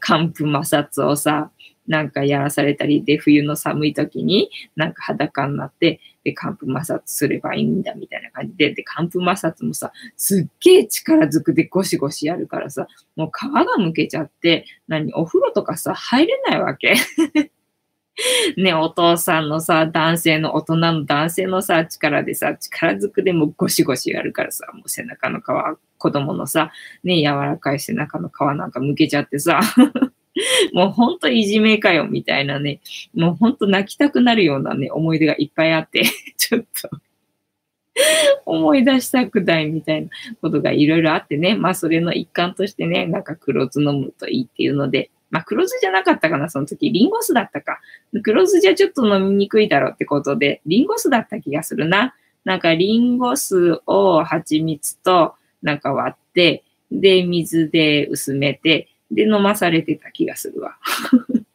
[0.00, 1.50] 寒風摩擦をさ、
[1.86, 8.56] なんかやらされたり、で、冬の寒い時になんか裸になって、で、寒風摩擦すればいいんだみたいな感じ。
[8.56, 16.94] で、で、寒風摩擦もさ、すっげえ力ずくでゴシゴシやるからさ、もう皮がむけちゃって、何、お風呂とかさ、入れないわけ。
[18.56, 25.44] ね、お父さんのさ、男性の、大人の男性のさ、力でさ、力ずくでもゴシゴシやるからさ、もう背中の皮、
[25.98, 26.72] 子供のさ、
[27.04, 29.60] ね、柔らかい背中の皮なんかむけちゃってさ、
[30.72, 32.80] もうほんといじめかよ、みたいなね、
[33.14, 36.04] もうほんと泣きたくなるようなね、思い出がいっぱいあって、
[36.36, 36.90] ちょっと。
[38.46, 40.08] 思い出したくないみたいな
[40.40, 46.92] ことがいろいろあってね、まあそれの一環としてね、なんか黒酢飲むといいっていうので、まあ、黒酢じゃなかったかな、その時。
[46.92, 47.80] リンゴ酢だったか。
[48.22, 52.14] 黒酢じゃちょっと飲みにくいだろうってことで、リンゴ酢だった気がするな。
[52.44, 60.76] なんかリンゴ酢を蜂蜜となんか割って、で、水で薄めて、で、飲まされてた気がするわ。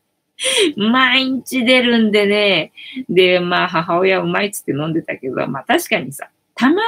[0.76, 2.72] 毎日出るんでね。
[3.10, 6.80] で、まあ母親うまいっつって飲んでたけど、まあ確かにさ、たまに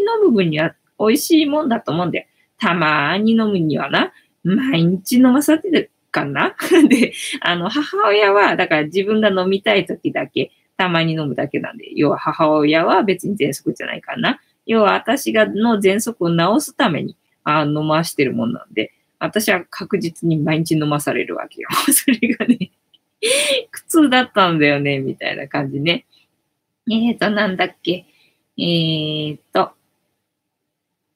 [0.00, 2.26] 飲む分には美味しいもんだと思うんだよ。
[2.58, 4.12] たまに飲むにはな、
[4.44, 6.54] 毎日飲まされてかな？
[6.88, 14.40] で、あの、母親は、だから自分が飲みたい時だけ、たまに飲むだけなんで、要は母親は別に喘息じゃないかな。
[14.66, 21.68] 要は私がの喘息を治すためにあ飲ましてるもんなんで、私は確実に毎日飲まされるわけよ。
[21.92, 22.70] それがね、
[23.72, 26.04] 苦痛だったんだよね、みたいな感じね。
[26.90, 28.04] えーと、なんだっけ。
[28.56, 29.72] えーと、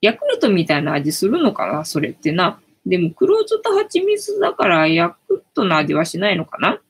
[0.00, 1.84] ヤクルトみたいな味するのかな？
[1.84, 2.60] それってな。
[2.84, 6.80] でも黒酢と蜂蜜だからヤクルトの味はしないのかな？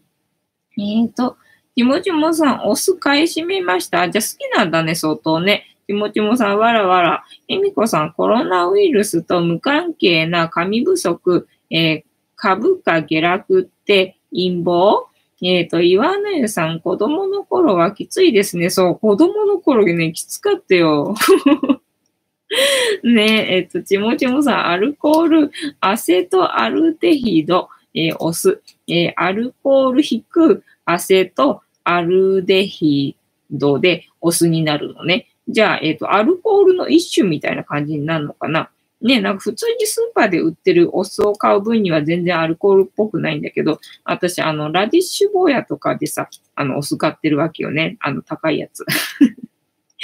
[0.78, 1.36] えーと、
[1.76, 4.08] ちもちもさん、お酢買い占めました？
[4.08, 5.66] じゃあ好きなんだね、相当ね。
[5.86, 7.24] ちもちもさん、わらわら。
[7.48, 12.02] えみこさん、コロナウイルスと無関係な紙不足、えー、
[12.36, 15.08] 株価下落って陰謀？
[15.44, 18.70] えっ、ー、と、岩根湯さん、子供の頃はきついですね。
[18.70, 21.16] そう、子供の頃ね、きつかったよ。
[23.04, 25.50] ねえ、えっと、ちもちもさん、アルコール、
[25.80, 33.16] アセトアルデヒド、えー、お酢、えー、アルコール引くアセトアルデヒ
[33.50, 35.28] ドでお酢になるのね。
[35.48, 38.70] じゃあ、えっ、ー、と、アルコールの一種みたいな感じになるのかな。
[39.00, 47.96] ね、なんか普通にスーパーで売ってるお酢を買う分には全然アルコールっぽくないんだけど、私、あの、ラディッシュ坊やとかでさ、あの、お酢買ってるわけよね。
[48.00, 48.84] あの、高いやつ。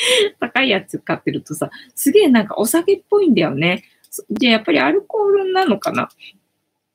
[0.40, 3.84] 高いやつ買ってるとさ、すげえなんかお酒っぽいんだよね。
[4.30, 6.08] じゃあやっぱりアルコールなのかな？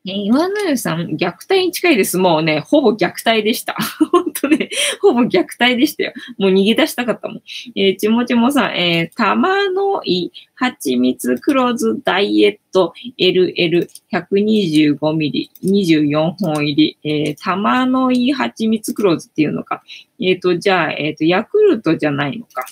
[0.05, 2.17] え岩野湯さん、虐待に近いです。
[2.17, 3.77] もうね、ほぼ虐待でした。
[4.11, 4.69] 本当ね、
[5.01, 6.13] ほぼ虐待でしたよ。
[6.37, 7.41] もう逃げ出したかったもん。
[7.73, 19.83] えー、ちもちもさん、えー、玉のい、蜂蜜黒酢ダイエット LL125 ミリ、24本入り、えー、玉のい蜂蜜黒酢っていうのか。
[20.19, 22.65] えっ、ー、と、じゃあ、えっ、ー、と、ヤクルトじゃないのか。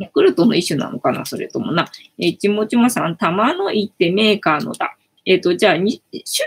[0.00, 1.86] ヤクルトの一種なのかなそれともな。
[2.18, 4.96] えー、ちもちもさん、玉のいってメーカーのだ。
[5.26, 5.88] えっ、ー、と、じゃあ、種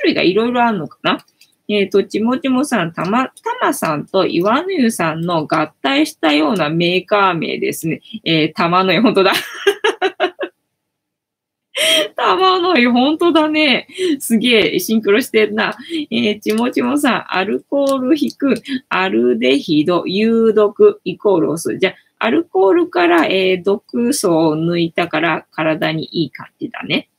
[0.06, 1.24] 類がいろいろあるのかな
[1.70, 8.02] えっ、ー、と、ちもちもさん、たま、たまさんと岩の湯さんの合体したようなメーカー名ですね。
[8.26, 9.32] えー、たまの湯、本当だ。
[12.16, 13.88] たまの湯、本当だね。
[14.20, 15.76] すげえ、シンクロしてんな。
[16.12, 18.56] えー、ちもちもさん、アルコール引く、
[18.90, 21.78] アルデヒド、有毒、イコールオス。
[21.78, 21.94] じゃあ、
[22.24, 27.10] アルコールから、えー、毒素を抜いたから体にいい感じだね。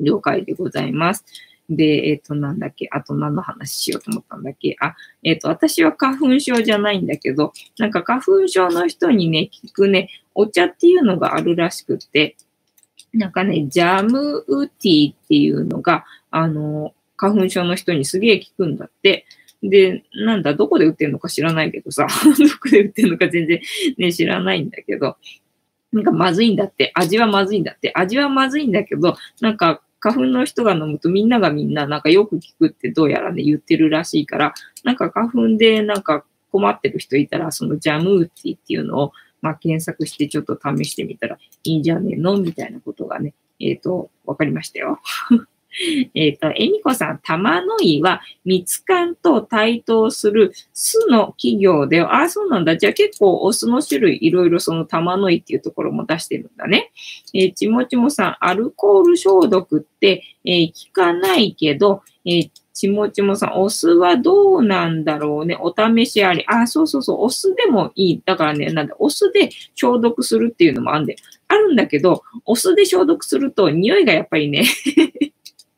[0.00, 1.26] 了解でございます。
[1.68, 4.74] で、えっ、ー、と、なんだっけ、あと何の話しようと思ったんだっけ？
[4.80, 12.36] あ、えっ、ー、と、私は花粉症じゃないんだけど、なんか花粉症の人にね、聞くね、お茶っていうのがあるらしくって、
[13.12, 19.26] なんかね、ジャムウティーっていうのが、あの、花粉症の人にすげえ効くんだって。
[19.62, 22.06] で、なんだ、どこで売ってんのか知らないけどさ、
[22.38, 23.60] どこで売ってんのか全然
[23.96, 25.16] ね、知らないんだけど、
[25.92, 34.54] なんかまずいんだって、味はまずいんだって、味はまずいんだけど、なんか花粉の人が飲むとみんながみんななんかよく聞くってどうやらね言ってるらしいから、
[34.84, 42.36] なんか花粉でなんか困ってる人いたら、そのジャムーティっていうのをまあ、検索してちょっと試してみたらいいんじゃねえの？
[42.38, 45.00] みたいなことがね、えっ、と、わかりましたよ。
[46.14, 52.76] えっと、えみこさん、玉の井は、蜜柑と対等する巣の企業で、ああ、そうなんだ。
[52.76, 56.90] じゃあ結構お酢の種類いろいろその玉の井っていうところも出してるんだね。
[57.34, 65.56] えー、ちもちもさん、アルコール消毒って、えー、効かないけど、えー、ちもちもさん、お酢はどうなんだろうね。
[65.60, 66.44] お試しあり。
[66.46, 67.22] あ、そうそうそう。
[67.22, 68.22] お酢でもいい。
[68.24, 71.16] だからね、なんだ、お酢で消毒するっていうのもあんで、
[71.48, 74.64] あるんだけど、お酢で消毒すると匂いがやっぱりね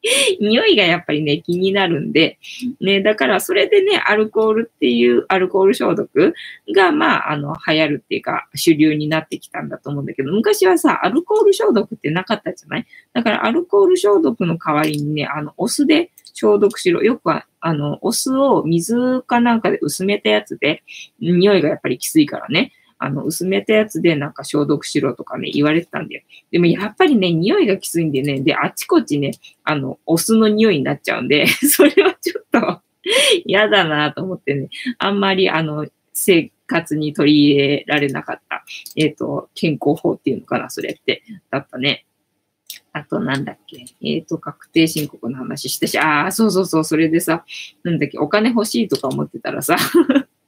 [0.40, 2.38] 匂いがやっぱりね、気になるんで、
[2.80, 6.34] ね、だからそれでね、アルコールっていうアルコール消毒
[6.74, 12.86] が、まあ、あの、流行るっていうか、主流になってきたんだと思うんだけど、昔はさ、アルコール消毒ってなかったじゃない？
[13.12, 17.03] だからアルコール消毒の代わりにね、あの、お酢で消毒しろ。
[17.03, 20.82] よくは、あの、お酢を水かなんかで薄めたやつで、
[21.20, 22.72] 匂いがやっぱりきついからね。
[23.03, 26.22] あの、薄めたやつでなんか消毒しろとかね、言われてたんだよ。
[26.53, 29.32] でもやっぱりね、匂いがきついんでね、で、あちこちね、
[29.64, 32.82] あの、お酢の匂いになっちゃうんで、 それはちょっと
[33.46, 38.64] 嫌だなと思ってね、あんまりあの、生活に取り入れられなかった、
[38.96, 42.05] えっ、ー、と、健康法っていうのかな、それって、だったね。
[42.92, 47.46] あとなんだっけえっ、ー、と、確定申告の話したし、ああ、そうそうそう、それでさ、
[47.82, 49.78] なんだっけ、お金欲しいとか思ってたらさ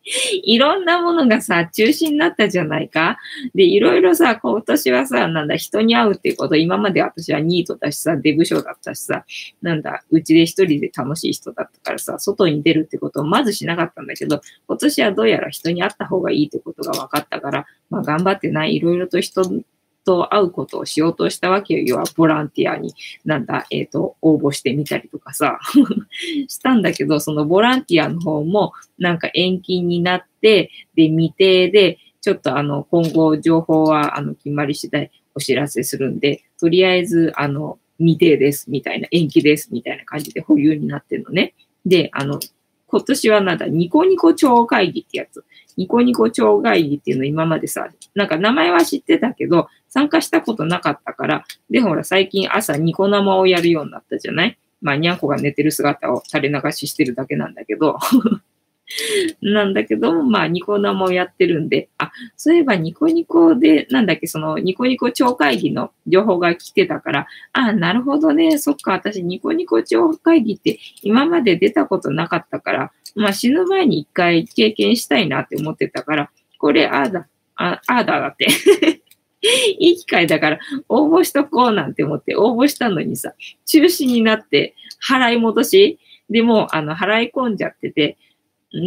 [0.42, 3.18] いろんなものがさ、中止になったじゃないか。
[3.54, 9.24] で、いろいろさ、今年はさ、なんだ、人に会うっていうこと、今まで私はニートだしさ、デブ賞だったしさ、
[9.60, 19.62] なんだ、うちで一人で楽しい人だったからさ、外に出るってことをまずしなかったんだけど、今年はどうやら人に会った方がいいってことが分かったから、まあ頑張ってない、いろいろと人
[20.04, 21.80] と会うことをしようとしたわけよ。
[21.80, 22.94] 要はボランティアに、
[23.24, 25.58] なんだ、えっ、ー、と、応募してみたりとかさ、
[26.48, 41.54] したんだけど、そのボランティアの方も、なんか延期になって、で、未定で、ちょっとあの、今後情報は、あの、決まり次第お知らせするんで、とりあえず、あの、未定です、みたいな、延期です、みたいな感じで保有になってるのね。
[41.86, 42.40] で、あの、
[42.92, 45.44] 今年はなんだ、ニコニコ超会議ってやつ。
[45.78, 54.58] ニコニコ超会議っていうの今までさ、なんか名前は知ってたけど、参加したことなかったから、で、ほら、最近朝ニコ生をやるようになったじゃない？
[54.82, 57.98] まあ、にゃんこが寝てる姿を垂れ流ししてるだけなんだけど
[59.42, 78.46] なんだけども、まあ、ニコ生をやってるんで、あ、そういえばニコニコで、なんだっけ、そのニコニコ超会議の情報が来てたから、あ、なるほどね、そっか、私ニコニコ超会議って今まで出たことなかったから、まあ死ぬ前に一回経験したいなって思ってたから、これ、ああだ、ああだだって
[79.78, 83.34] いい機会だから応募しとこうなんて思って応募したのにさ、
[83.66, 84.74] 中止になって
[85.06, 85.98] 払い戻し？
[86.30, 88.16] でも、あの、払い込んじゃってて、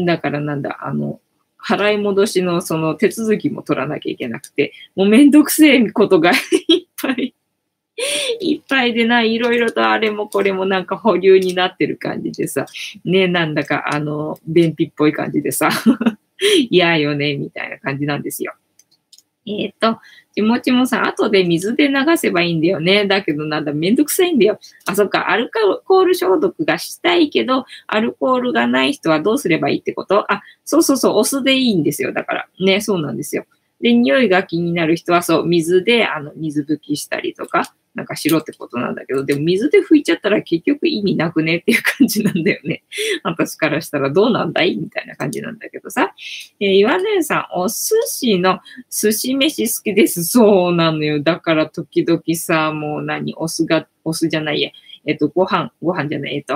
[0.06, 1.20] だからなんだ、あの、
[1.64, 7.34] 払い戻しのその手続きも取らなきゃいけなくて、もうめんどくせえことがいっぱい
[8.40, 12.66] いっぱいでな、いいろいろとあれもこれもなんか保留になってる感じでさ、
[13.06, 15.70] ね、なんだかあの、便秘っぽい感じでさ、
[16.70, 18.54] 嫌よね、みたいな感じなんですよ。
[19.48, 20.00] えっ、ー、と、
[20.34, 23.06] ちもちもさん、後で水で流せばいいんだよね。
[23.06, 24.60] だけどなんだ、めんどくさいんだよ。
[24.86, 25.50] あ、そっか、アル
[25.86, 30.32] コール消毒がしたいけど、アルコールがない人はどうすればいいってこと？
[30.32, 32.12] あ、そうそうそう、お酢でいいんですよ。
[32.12, 32.48] だから。
[32.60, 33.46] ね、そうなんですよ。
[33.82, 42.84] で、匂いが気になる人はそう、水で、あの、水拭きしたりとか、なんかしろってことなんだけど、でも水で拭いちゃったら結局意味なくねっていう感じなんだよね。
[43.24, 46.14] 私からしたらどうなんだいみたいな感じなんだけどさ。
[46.60, 48.60] えー、岩根さん、お寿司の
[48.92, 50.26] 寿司飯好きです。
[50.26, 51.22] そうなのよ。
[51.22, 54.72] だから時々さ、もう何、お酢が、お酢じゃないや。
[55.06, 56.56] えっと、ご飯、ご飯じゃない、えっと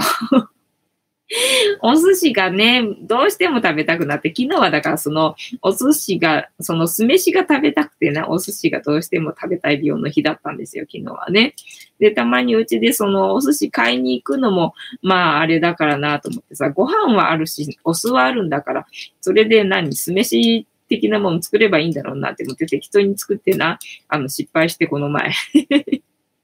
[1.82, 11.56] お寿司がね、どうしても食べたくなって、昨日はだからそのお寿司が、その酢飯が食べたくてね、お寿司がどうしても食べたい病の日だったんですよ、昨日はね。
[12.00, 18.88] で、たまにうちでそのお寿司買いに行くのも、まああれだからなと思ってさ、ご飯はあるし、お酢はあるんだから、
[19.22, 25.32] それで何、酢飯的なもの作ればいいんだろうなって思って適当に作ってな、あの失敗してこの前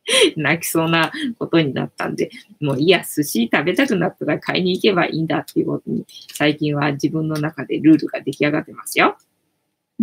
[0.38, 2.30] 泣きそうなことになったんで、
[2.62, 9.18] もういや、寿司食べたくなったら買いに行けばいいんだっていうことに、最近は自分の中でルールが出来上がってますよ。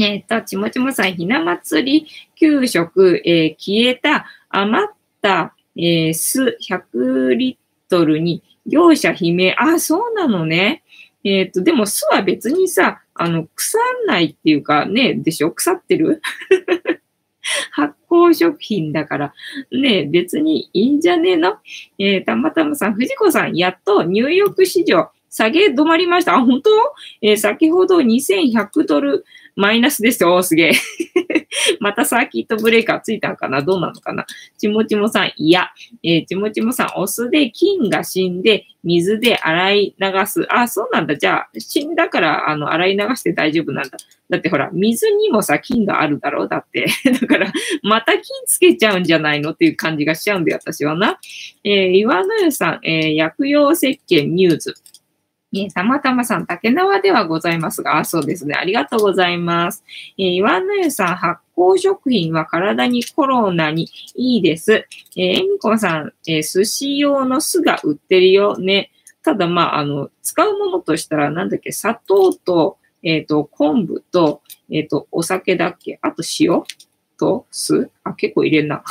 [0.01, 4.89] えっ、と、ちもちもさん、ひな祭り給食、えー、消えた余っ
[5.21, 9.55] た、えー、酢100リットルに業者悲鳴。
[9.59, 10.83] あ、そうなのね。
[11.25, 15.53] えっ、と、でも酢は別にさ、あの、腐んないっていうかね、でしょ？
[15.53, 16.23] 腐ってる？
[17.73, 19.35] 発酵食品だから、
[19.71, 21.57] ね、別にいいんじゃねえの？
[21.99, 26.35] えー、たまたまさん、藤子さん、やっとニューヨーク市場下げ止まりました。
[26.35, 26.71] あ、本当？
[27.23, 29.25] えー、先ほど2100ドル
[29.57, 30.35] マイナスですよ。
[30.35, 30.73] おすげえ。
[31.81, 33.63] またサーキットブレーカーついたんかな？
[33.63, 34.27] どうなのかな？
[34.59, 35.71] ちもちもさん、いや。
[36.03, 40.47] えー、ちもちもさん、お酢で菌が死んで、水で洗い流す。
[40.55, 41.17] あ、そうなんだ。
[41.17, 43.97] じゃあ、死んだから、あの、洗い流して大丈夫なんだ。
[44.29, 46.45] だってほら、水にもさ、菌があるだろ？
[46.45, 46.87] うだって。
[47.21, 47.53] だから、
[47.83, 49.53] また菌つけちゃうんじゃないの？
[49.53, 51.19] っていう感じがしちゃうんで、私はな。
[51.65, 54.75] えー、岩野湯さん、えー、薬用石鹸ミューズ。
[55.55, 58.55] えたまたまさん、竹縄ではございますが、そうですね。
[58.55, 59.85] ありがとうございます。
[60.17, 64.73] えー、岩野湯さん、発酵食品は体にコロナにいいです。
[64.73, 68.91] えー、えみこさん、えー、寿司用の酢が売ってるよね。
[69.23, 76.63] ただ、まあ、あの、使うものとしたら、なんだっけ、砂糖と、えっ、ー、と、昆布と、えっ、ー、と、お酒だっけあと塩
[77.19, 78.83] と酢あ、結構入れんな。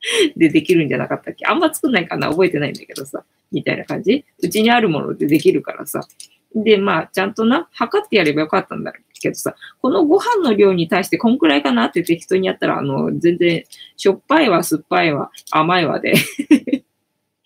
[0.36, 1.46] でできるんじゃなかったっけ？
[1.46, 2.28] あんま作んないかな？
[2.30, 3.24] 覚えてないんだけどさ。
[3.50, 4.24] みたいな感じ？
[4.42, 6.00] うちにあるものでできるからさ。
[6.54, 11.86] で、まあ、ちゃんとな、測ってやればよかったんだけどさ、このご飯の量に対してこんくらいかな？
[11.86, 13.64] って適当にやったら、あの、全然、
[13.96, 16.14] しょっぱいわ、酸っぱいわ、甘いわで。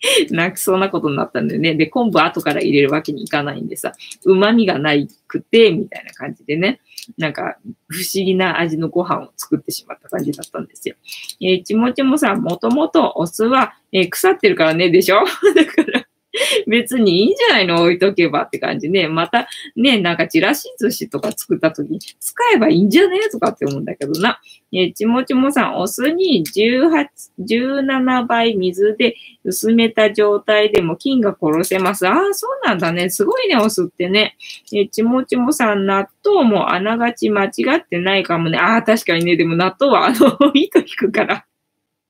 [0.31, 1.75] 泣きそうなことになったんだよね。
[1.75, 3.93] で、昆布後から入れるわけにいかないんでさ、
[4.25, 6.79] 旨味がないくて、みたいな感じでね。
[7.17, 10.95] なんか、不思議な味のご飯を作ってしまった感じだったんですよ。
[11.41, 15.19] えー、ちもちもさ、もともとお酢は、えー、腐ってるからね、でしょ？
[15.55, 16.05] だから、
[16.67, 17.81] 別にいいんじゃないの？
[17.83, 19.07] 置いとけばって感じね。
[19.07, 24.39] またね、なんかチラシ寿司とか作った時に使えばいいんじゃねとかって思うんだけどな。
[24.75, 27.07] えちもちもさん、お酢に18、
[27.39, 32.07] 17倍水で薄めた状態でも菌が殺せます。
[32.07, 33.09] ああ、そうなんだね。
[33.11, 34.35] すごいね、お酢ってね。
[34.73, 38.57] えちもちもさん、納豆もあながち間違ってないかもね。
[38.57, 39.37] ああ、確かにね。
[39.37, 41.45] でも納豆はあの、 糸引くから。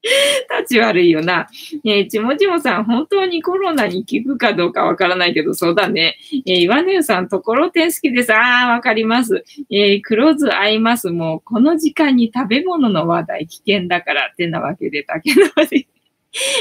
[0.59, 1.47] 立ち悪いよな。
[1.85, 6.17] えー、ちもちもさん、本当にコロナに効くかどうかわからないけど、そうだね。
[6.45, 8.33] えー、岩根さん、ところてん好きです。
[8.33, 9.45] ああ、わかります。
[9.71, 11.09] えー、黒酢合います。
[11.09, 15.87] もう、この時間に食べ物の話題危険だからってなわけで、竹縄で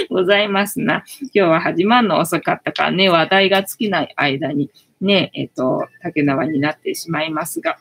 [0.09, 1.03] ございますな。
[1.21, 4.71] 今日は始まるの遅かったからね、話題が尽きない間に
[5.01, 7.79] ね、えっ、ー、と、竹縄になってしまいますが。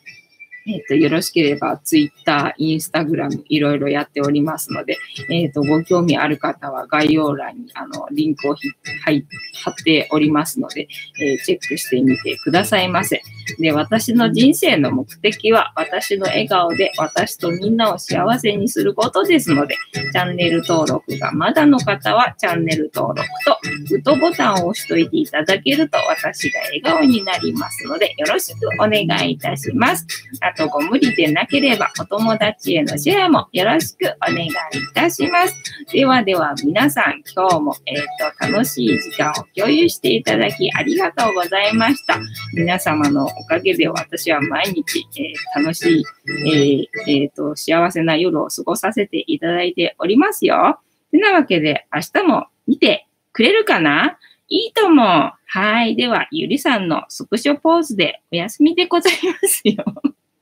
[0.67, 4.97] えっ、ー、と、よろしければ、ツイッター、インスタグラム、いろいろやっておりますので、
[5.29, 10.87] えっ、ー、と、ご興味ある方は概要欄に、あの、リンクを貼っておりますので、
[11.21, 13.21] えー、チェックしてみてくださいませ。
[13.59, 23.57] で、私の人生の目的は、私の笑顔で私とみんなを幸せにすることですので、チャンネル登録がまだの方は、チャンネル登録と、
[23.89, 30.05] グッドボタンを押しといていただけると、私が笑顔になりますので、よろしくお願いいたします。
[30.41, 34.51] あとご無理でなければお友達へのシェアもよろしくお願いい
[34.93, 35.55] たします。
[35.91, 42.19] ではでは皆さん今日も、えーと、楽しい時間を共有していただきありがとうございました。
[42.53, 46.03] 皆様のおかげで私は毎日、えー、楽しい、
[46.47, 50.79] えー、えーと、幸せな夜を過ごさせていただいておりますよ。
[51.11, 54.17] てなわけで明日も見てくれるかな？
[54.47, 55.31] いいと思う。
[55.45, 55.95] はい。
[55.95, 59.83] では、ゆりさんのスクショポーズでお休みでございますよ。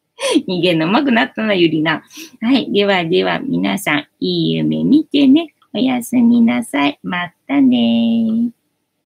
[0.50, 2.04] 逃げのうまくなったな、ゆりな。
[2.41, 2.72] はい。
[2.72, 5.54] ではでは、皆さん、いい夢見てね。
[5.74, 7.00] おやすみなさい。
[7.04, 8.50] またね